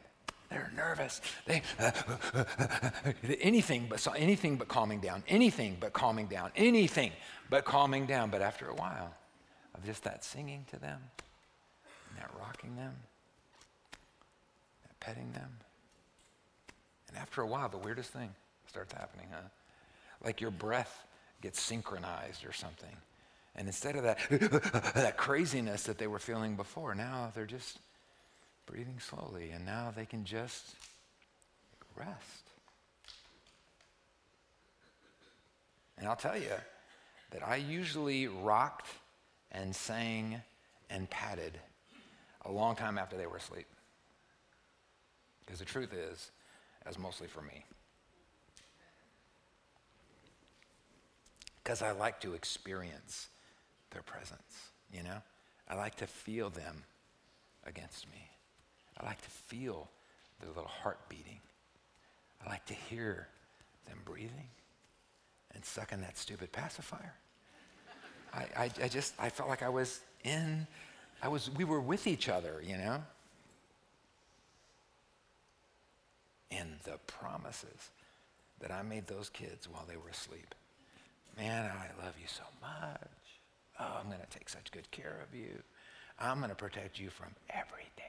They're 0.50 0.72
nervous. 0.76 1.20
They 1.46 1.64
anything 3.42 3.88
but 3.90 4.06
anything 4.16 4.58
but 4.58 4.68
calming 4.68 5.00
down. 5.00 5.24
Anything 5.28 5.78
but 5.80 5.94
calming 5.94 6.28
down. 6.28 6.52
Anything 6.56 7.12
but 7.50 7.66
calming 7.66 8.06
down. 8.06 8.30
But 8.30 8.42
after 8.42 8.68
a 8.68 8.76
while 8.76 9.16
of 9.74 9.84
just 9.84 10.04
that 10.04 10.24
singing 10.24 10.66
to 10.70 10.78
them, 10.78 11.00
and 12.10 12.20
that 12.20 12.30
rocking 12.40 12.76
them, 12.76 12.94
petting 15.04 15.32
them, 15.34 15.50
and 17.10 17.18
after 17.18 17.42
a 17.42 17.48
while, 17.48 17.70
the 17.70 17.78
weirdest 17.78 18.10
thing 18.12 18.30
starts 18.68 18.94
happening, 18.94 19.28
huh? 19.32 19.48
Like 20.24 20.42
your 20.42 20.52
breath 20.52 21.06
gets 21.42 21.62
synchronized 21.62 22.46
or 22.46 22.54
something. 22.54 22.96
And 23.56 23.68
instead 23.68 23.96
of 23.96 24.04
that, 24.04 24.18
that 24.96 25.18
craziness 25.18 25.84
that 25.84 26.00
they 26.00 26.08
were 26.08 26.18
feeling 26.18 26.56
before, 26.56 26.96
now 26.96 27.32
they're 27.36 27.46
just 27.46 27.78
breathing 28.66 29.00
slowly, 29.00 29.52
and 29.52 29.66
now 29.66 29.94
they 29.96 30.06
can 30.06 30.26
just 30.26 30.76
rest. 31.96 32.50
And 35.98 36.08
I'll 36.08 36.16
tell 36.16 36.38
you 36.38 36.52
that 37.32 37.48
I 37.48 37.58
usually 37.58 38.28
rocked 38.28 38.88
and 39.52 39.76
sang 39.76 40.42
and 40.90 41.08
patted 41.10 41.60
a 42.46 42.52
long 42.52 42.76
time 42.76 42.98
after 42.98 43.18
they 43.18 43.28
were 43.28 43.38
asleep. 43.38 43.68
Because 45.46 45.60
the 45.60 45.66
truth 45.66 45.94
is, 45.94 46.32
as 46.86 46.98
mostly 46.98 47.28
for 47.28 47.42
me. 47.42 47.66
Because 51.64 51.82
I 51.82 51.92
like 51.92 52.20
to 52.22 52.34
experience 52.34 53.30
their 53.92 54.02
presence, 54.02 54.70
you 54.92 55.04
know? 55.04 55.22
I 55.70 55.76
like 55.76 55.96
to 55.96 56.08
feel 56.08 56.50
them 56.50 56.84
against 57.66 58.10
me. 58.12 58.30
I 59.00 59.06
like 59.06 59.22
to 59.22 59.30
feel 59.30 59.90
their 60.40 60.50
little 60.50 60.66
heart 60.66 61.00
beating. 61.08 61.40
I 62.46 62.50
like 62.50 62.66
to 62.66 62.74
hear 62.74 63.28
them 63.88 64.00
breathing 64.04 64.50
and 65.54 65.64
sucking 65.64 66.02
that 66.02 66.18
stupid 66.18 66.52
pacifier. 66.52 67.14
I, 68.34 68.46
I, 68.58 68.72
I, 68.84 68.88
just, 68.90 69.14
I 69.18 69.30
felt 69.30 69.48
like 69.48 69.64
I 69.64 69.70
was 69.70 70.02
in 70.24 70.68
I 71.24 71.30
was, 71.30 71.50
we 71.50 71.64
were 71.64 71.80
with 71.80 72.06
each 72.06 72.28
other, 72.28 72.62
you 72.62 72.76
know? 72.76 73.02
And 76.60 76.76
the 76.84 76.98
promises 77.08 77.92
that 78.60 78.72
I 78.72 78.82
made 78.82 79.08
those 79.08 79.30
kids 79.30 79.68
while 79.70 79.86
they 79.88 79.98
were 79.98 80.10
asleep. 80.10 80.56
Man, 81.38 81.66
I 81.66 82.04
love 82.04 82.16
you 82.22 82.28
so 82.28 82.44
much. 82.62 83.10
Oh, 83.80 83.98
I'm 84.00 84.08
going 84.08 84.22
to 84.22 84.38
take 84.38 84.50
such 84.50 84.72
good 84.72 84.90
care 84.92 85.20
of 85.28 85.38
you. 85.38 85.62
I'm 86.20 86.38
going 86.38 86.50
to 86.50 86.56
protect 86.56 87.00
you 87.00 87.10
from 87.10 87.30
everything. 87.50 88.04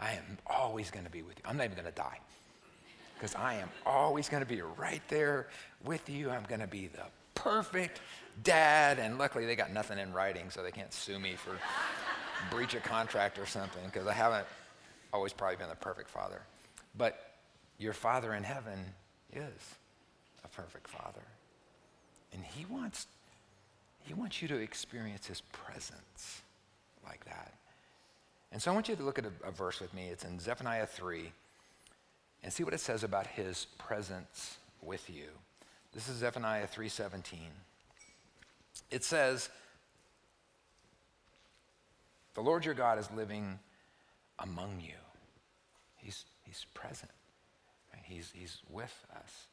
I 0.00 0.12
am 0.12 0.38
always 0.46 0.90
going 0.90 1.04
to 1.04 1.10
be 1.10 1.22
with 1.22 1.36
you. 1.38 1.44
I'm 1.46 1.58
not 1.58 1.64
even 1.64 1.76
going 1.76 1.86
to 1.86 1.92
die 1.92 2.18
because 3.14 3.34
I 3.34 3.54
am 3.54 3.68
always 3.84 4.30
going 4.30 4.42
to 4.42 4.48
be 4.48 4.62
right 4.62 5.02
there 5.08 5.48
with 5.84 6.08
you. 6.08 6.30
I'm 6.30 6.44
going 6.44 6.62
to 6.62 6.66
be 6.66 6.86
the 6.86 7.04
perfect 7.34 8.00
dad. 8.42 8.98
And 8.98 9.18
luckily, 9.18 9.44
they 9.44 9.56
got 9.56 9.70
nothing 9.70 9.98
in 9.98 10.14
writing, 10.14 10.48
so 10.48 10.62
they 10.62 10.70
can't 10.70 10.92
sue 10.92 11.18
me 11.18 11.34
for 11.34 11.52
breach 12.50 12.72
of 12.72 12.82
contract 12.82 13.38
or 13.38 13.44
something 13.44 13.82
because 13.84 14.06
I 14.06 14.14
haven't 14.14 14.46
always 15.12 15.34
probably 15.34 15.56
been 15.56 15.68
the 15.68 15.74
perfect 15.74 16.08
father. 16.08 16.40
But 16.96 17.18
your 17.78 17.92
father 17.92 18.34
in 18.34 18.42
heaven 18.42 18.78
is 19.32 19.74
a 20.44 20.48
perfect 20.48 20.88
father. 20.88 21.22
And 22.32 22.44
he 22.44 22.64
wants, 22.66 23.06
he 24.02 24.14
wants 24.14 24.40
you 24.42 24.48
to 24.48 24.56
experience 24.56 25.26
his 25.26 25.40
presence 25.40 26.42
like 27.04 27.24
that. 27.24 27.54
And 28.52 28.60
so 28.60 28.70
I 28.70 28.74
want 28.74 28.88
you 28.88 28.96
to 28.96 29.02
look 29.02 29.18
at 29.18 29.24
a, 29.24 29.48
a 29.48 29.50
verse 29.50 29.80
with 29.80 29.94
me. 29.94 30.08
It's 30.08 30.24
in 30.24 30.38
Zephaniah 30.40 30.86
3 30.86 31.32
and 32.42 32.52
see 32.52 32.64
what 32.64 32.74
it 32.74 32.80
says 32.80 33.04
about 33.04 33.26
his 33.26 33.66
presence 33.78 34.58
with 34.82 35.08
you. 35.10 35.26
This 35.92 36.08
is 36.08 36.16
Zephaniah 36.16 36.66
3:17. 36.66 37.50
It 38.90 39.04
says, 39.04 39.50
"The 42.34 42.40
Lord 42.40 42.64
your 42.64 42.74
God 42.74 42.98
is 42.98 43.10
living 43.10 43.58
among 44.38 44.80
you. 44.80 44.96
He's, 45.96 46.24
he's 46.50 46.66
present. 46.74 47.12
Right? 47.92 48.02
He's, 48.04 48.32
he's 48.34 48.58
with 48.68 49.06
us. 49.14 49.46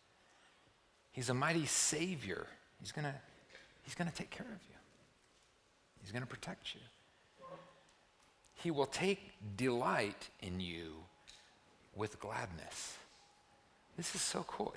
He's 1.11 1.29
a 1.29 1.33
mighty 1.33 1.65
Savior. 1.65 2.47
He's 2.79 2.91
going 2.91 3.05
to 3.05 3.13
he's 3.83 3.95
gonna 3.95 4.11
take 4.13 4.29
care 4.29 4.45
of 4.45 4.61
you, 4.67 4.75
He's 6.01 6.11
going 6.11 6.23
to 6.23 6.27
protect 6.27 6.73
you. 6.73 6.81
He 8.55 8.71
will 8.71 8.87
take 8.87 9.19
delight 9.55 10.29
in 10.41 10.59
you 10.59 10.93
with 11.95 12.19
gladness. 12.19 12.97
This 13.95 14.15
is 14.15 14.21
so 14.21 14.43
cool. 14.47 14.73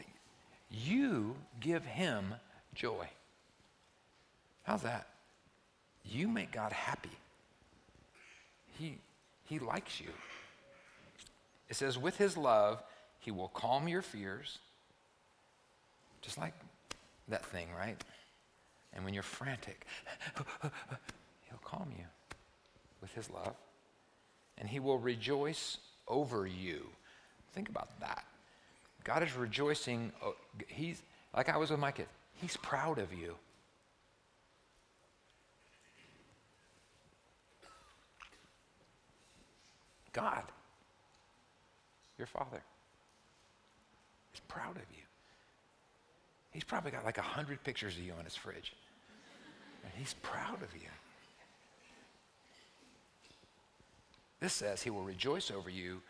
You 0.71 1.35
give 1.61 1.85
him 1.85 2.35
joy. 2.75 3.09
How's 4.65 4.83
that? 4.83 5.07
You 6.05 6.29
make 6.29 6.53
God 6.53 6.73
happy. 6.73 7.11
He, 8.79 8.99
he 9.45 9.59
likes 9.59 9.99
you. 9.99 10.09
It 11.71 11.77
says, 11.77 11.97
with 11.97 12.17
his 12.17 12.37
love, 12.37 12.83
he 13.21 13.31
will 13.31 13.49
calm 13.49 13.87
your 13.87 14.03
fears. 14.03 14.59
Just 16.21 16.37
like 16.37 16.53
that 17.29 17.47
thing, 17.47 17.69
right? 17.79 17.97
And 18.93 19.05
when 19.05 19.15
you're 19.15 19.23
frantic, 19.23 19.87
he'll 20.63 21.61
calm 21.65 21.93
you 21.97 22.05
with 23.01 23.15
his 23.15 23.31
love. 23.31 23.55
And 24.59 24.69
he 24.69 24.81
will 24.81 24.99
rejoice 24.99 25.79
over 26.09 26.45
you. 26.45 26.87
Think 27.53 27.69
about 27.69 27.99
that. 28.01 28.25
God 29.05 29.23
is 29.23 29.35
rejoicing. 29.35 30.13
He's 30.67 31.01
like 31.35 31.49
I 31.49 31.57
was 31.57 31.71
with 31.71 31.81
my 31.81 31.93
kid. 31.93 32.07
He's 32.35 32.57
proud 32.57 32.99
of 32.99 33.13
you. 33.15 33.37
God, 40.13 40.43
your 42.21 42.27
father, 42.27 42.63
is 44.35 44.41
proud 44.47 44.77
of 44.77 44.85
you. 44.93 45.03
He's 46.51 46.65
probably 46.65 46.91
got 46.91 47.05
like 47.05 47.17
a 47.17 47.23
hundred 47.23 47.65
pictures 47.65 47.97
of 47.97 48.03
you 48.03 48.13
on 48.19 48.25
his 48.25 48.37
fridge. 48.37 48.75
And 49.83 49.93
he's 49.97 50.15
proud 50.23 50.63
of 50.63 50.75
you. 50.75 50.89
This 54.39 54.53
says 54.53 54.83
he 54.83 54.91
will 54.91 55.03
rejoice 55.03 55.51
over 55.51 55.71
you 55.71 56.03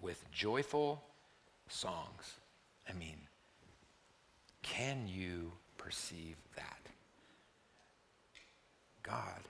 with 0.00 0.24
joyful 0.32 1.02
songs. 1.68 2.34
I 2.88 2.92
mean, 2.94 3.16
can 4.62 5.06
you 5.06 5.52
perceive 5.78 6.36
that? 6.56 6.78
God, 9.04 9.42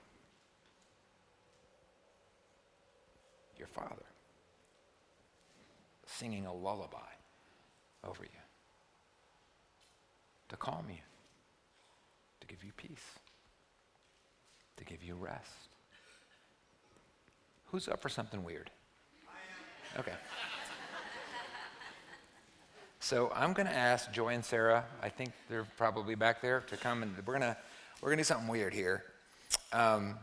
your 3.57 3.67
Father, 3.67 4.12
singing 6.17 6.45
a 6.45 6.53
lullaby 6.53 6.99
over 8.03 8.23
you 8.23 8.29
to 10.49 10.57
calm 10.57 10.85
you, 10.89 10.97
to 12.41 12.47
give 12.47 12.63
you 12.63 12.71
peace, 12.77 13.19
to 14.77 14.85
give 14.85 15.03
you 15.03 15.15
rest. 15.15 15.69
Who's 17.67 17.87
up 17.87 18.01
for 18.01 18.09
something 18.09 18.43
weird? 18.43 18.69
Okay. 19.99 20.13
So 22.99 23.31
I'm 23.35 23.53
going 23.53 23.67
to 23.67 23.75
ask 23.75 24.11
Joy 24.11 24.29
and 24.29 24.45
Sarah. 24.45 24.85
I 25.01 25.09
think 25.09 25.33
they're 25.49 25.67
probably 25.77 26.15
back 26.15 26.41
there 26.41 26.61
to 26.61 26.77
come, 26.77 27.03
and 27.03 27.15
we're 27.17 27.37
going 27.37 27.41
to 27.41 27.57
we're 28.01 28.09
going 28.09 28.17
to 28.17 28.23
do 28.23 28.27
something 28.27 28.47
weird 28.47 28.73
here. 28.73 29.03
Um, 29.71 30.17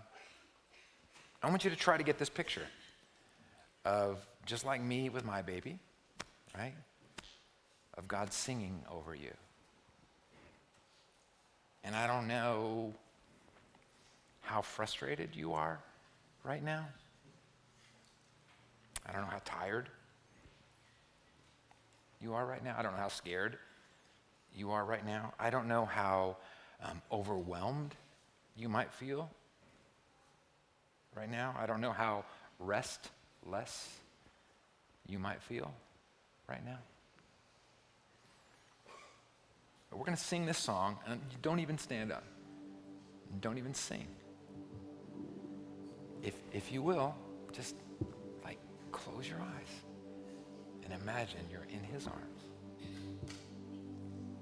I 1.43 1.49
want 1.49 1.65
you 1.65 1.71
to 1.71 1.77
try 1.77 1.97
to 1.97 2.03
get 2.03 2.19
this 2.19 2.29
picture 2.29 2.67
of 3.85 4.19
just 4.51 4.67
like 4.67 4.83
me 4.83 5.09
with 5.09 5.25
my 5.25 5.43
baby, 5.43 5.79
right? 6.59 6.75
Of 7.97 8.09
God 8.09 8.33
singing 8.33 8.83
over 8.91 9.15
you. 9.15 9.31
And 11.85 11.95
I 11.95 12.09
don't 12.09 12.27
know 12.27 12.93
how 14.41 14.61
frustrated 14.61 15.37
you 15.37 15.53
are 15.53 15.79
right 16.43 16.65
now. 16.65 16.85
I 19.09 19.13
don't 19.13 19.21
know 19.21 19.29
how 19.29 19.41
tired 19.45 19.89
you 22.21 22.35
are 22.35 22.45
right 22.45 22.63
now. 22.65 22.75
I 22.77 22.83
don't 22.83 22.91
know 22.91 22.99
how 22.99 23.09
scared 23.09 23.57
you 24.57 24.73
are 24.73 24.85
right 24.85 25.07
now. 25.07 25.33
I 25.39 25.51
don't 25.51 25.69
know 25.69 25.85
how 25.85 26.37
um, 26.83 27.01
overwhelmed 27.13 27.95
you 28.57 28.69
might 28.69 28.93
feel 28.93 29.31
right 31.15 31.31
now. 31.31 31.55
I 31.57 31.67
don't 31.67 31.81
know 31.81 31.93
how 31.93 32.25
restless 32.59 34.01
you 35.07 35.19
might 35.19 35.43
feel 35.43 35.73
right 36.49 36.65
now. 36.65 36.79
But 39.91 39.99
we're 39.99 40.05
going 40.05 40.17
to 40.17 40.23
sing 40.23 40.47
this 40.47 40.59
song, 40.59 40.99
and 41.07 41.21
don't 41.43 41.59
even 41.59 41.79
stand 41.79 42.13
up. 42.13 42.25
Don't 43.41 43.59
even 43.59 43.75
sing. 43.75 44.07
If, 46.23 46.35
if 46.53 46.71
you 46.73 46.83
will, 46.83 47.15
just 47.53 47.75
like 48.45 48.59
close 48.93 49.29
your 49.29 49.41
eyes 49.41 49.69
and 50.85 50.93
imagine 51.01 51.41
you're 51.51 51.67
in 51.71 51.83
his 51.83 52.07
arms. 52.07 52.43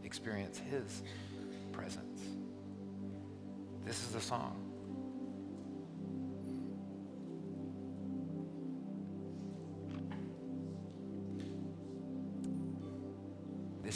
Experience 0.05 0.61
his 0.71 1.03
presence. 1.73 2.21
This 3.85 4.01
is 4.03 4.09
the 4.13 4.21
song. 4.21 4.68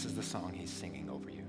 This 0.02 0.10
is 0.10 0.16
the 0.16 0.22
song 0.24 0.52
he's 0.52 0.68
singing 0.68 1.08
over 1.08 1.30
you. 1.30 1.44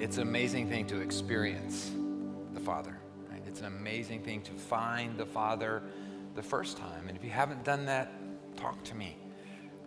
It's 0.00 0.16
an 0.16 0.22
amazing 0.22 0.70
thing 0.70 0.86
to 0.86 1.02
experience 1.02 1.90
the 2.54 2.60
Father. 2.60 2.96
Right? 3.30 3.42
It's 3.46 3.60
an 3.60 3.66
amazing 3.66 4.22
thing 4.22 4.40
to 4.40 4.52
find 4.52 5.18
the 5.18 5.26
Father 5.26 5.82
the 6.34 6.42
first 6.42 6.78
time. 6.78 7.08
And 7.08 7.16
if 7.18 7.22
you 7.22 7.28
haven't 7.28 7.62
done 7.62 7.84
that, 7.84 8.10
talk 8.56 8.82
to 8.84 8.94
me. 8.94 9.18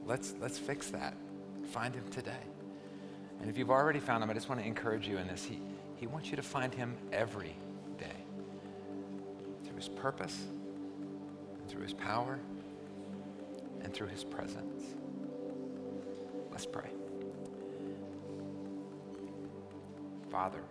Let's, 0.06 0.36
let's 0.40 0.60
fix 0.60 0.92
that. 0.92 1.16
Find 1.72 1.96
him 1.96 2.08
today. 2.12 2.44
And 3.42 3.50
if 3.50 3.58
you've 3.58 3.72
already 3.72 4.02
found 4.02 4.24
him, 4.24 4.30
I 4.30 4.34
just 4.36 4.48
want 4.48 4.62
to 4.62 4.68
encourage 4.68 5.08
you 5.08 5.18
in 5.18 5.26
this. 5.26 5.44
He, 5.44 5.60
he 5.96 6.06
wants 6.06 6.30
you 6.30 6.36
to 6.36 6.44
find 6.44 6.72
him 6.72 6.96
every 7.12 7.56
day 7.98 8.06
through 9.64 9.78
his 9.78 9.90
purpose, 9.90 10.38
and 11.58 11.68
through 11.68 11.82
his 11.82 11.94
power, 11.94 12.38
and 13.82 13.92
through 13.92 14.10
his 14.10 14.24
presence. 14.24 14.84
Let's 16.56 16.66
pray. 16.66 16.90
Father, 20.32 20.62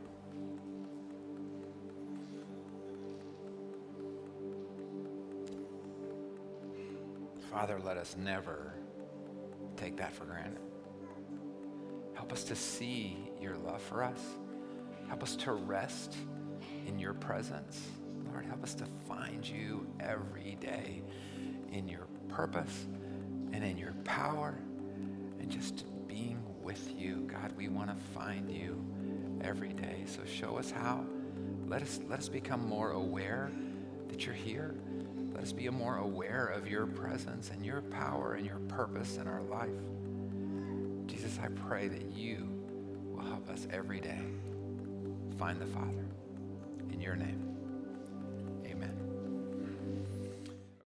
Father, 7.51 7.78
let 7.85 7.99
us 7.99 8.16
never 8.18 8.72
take 9.76 9.99
that 9.99 10.14
for 10.14 10.24
granted. 10.24 10.57
Help 12.14 12.32
us 12.32 12.45
to 12.45 12.57
see 12.57 13.18
your 13.39 13.59
love 13.59 13.82
for 13.82 14.03
us. 14.03 14.20
Help 15.09 15.22
us 15.22 15.37
to 15.37 15.53
rest 15.53 16.16
in 16.87 16.99
your 16.99 17.12
presence. 17.12 17.87
Lord, 18.32 18.47
help 18.47 18.64
us 18.64 18.72
to 18.76 18.87
find 19.07 19.47
you 19.47 19.87
every 20.01 20.57
day 20.62 21.03
in 21.72 21.87
your 21.89 22.07
purpose 22.30 22.87
and 23.53 23.62
in 23.62 23.76
your 23.76 23.93
power 24.05 24.59
and 25.45 25.53
just 25.53 25.84
being 26.09 26.42
with 26.62 26.99
you. 26.99 27.28
God, 27.30 27.53
we 27.55 27.68
want 27.68 27.90
to 27.90 27.97
find 28.18 28.51
you 28.51 28.82
every 29.42 29.74
day. 29.74 30.05
So 30.07 30.22
show 30.24 30.57
us 30.57 30.70
how. 30.70 31.05
Let 31.66 31.82
us, 31.82 32.01
let 32.09 32.18
us 32.18 32.30
become 32.30 32.66
more 32.66 32.92
aware 32.92 33.53
that 34.09 34.24
you're 34.24 34.34
here. 34.34 34.74
Let 35.34 35.42
us 35.42 35.53
be 35.53 35.68
more 35.68 35.99
aware 35.99 36.47
of 36.47 36.66
your 36.66 36.86
presence 36.86 37.51
and 37.51 37.64
your 37.64 37.82
power 37.82 38.34
and 38.34 38.47
your 38.47 38.59
purpose 38.68 39.18
in 39.18 39.28
our 39.28 39.42
life. 39.42 39.68
Jesus, 41.07 41.38
I 41.42 41.49
pray 41.49 41.88
that 41.88 42.12
you 42.12 42.49
will 43.12 43.24
help 43.24 43.51
us 43.51 43.68
every 43.70 44.01
day 44.01 44.22
find 45.38 45.61
the 45.61 45.66
Father. 45.66 46.07
In 46.90 47.03
your 47.03 47.16
name. 47.16 47.43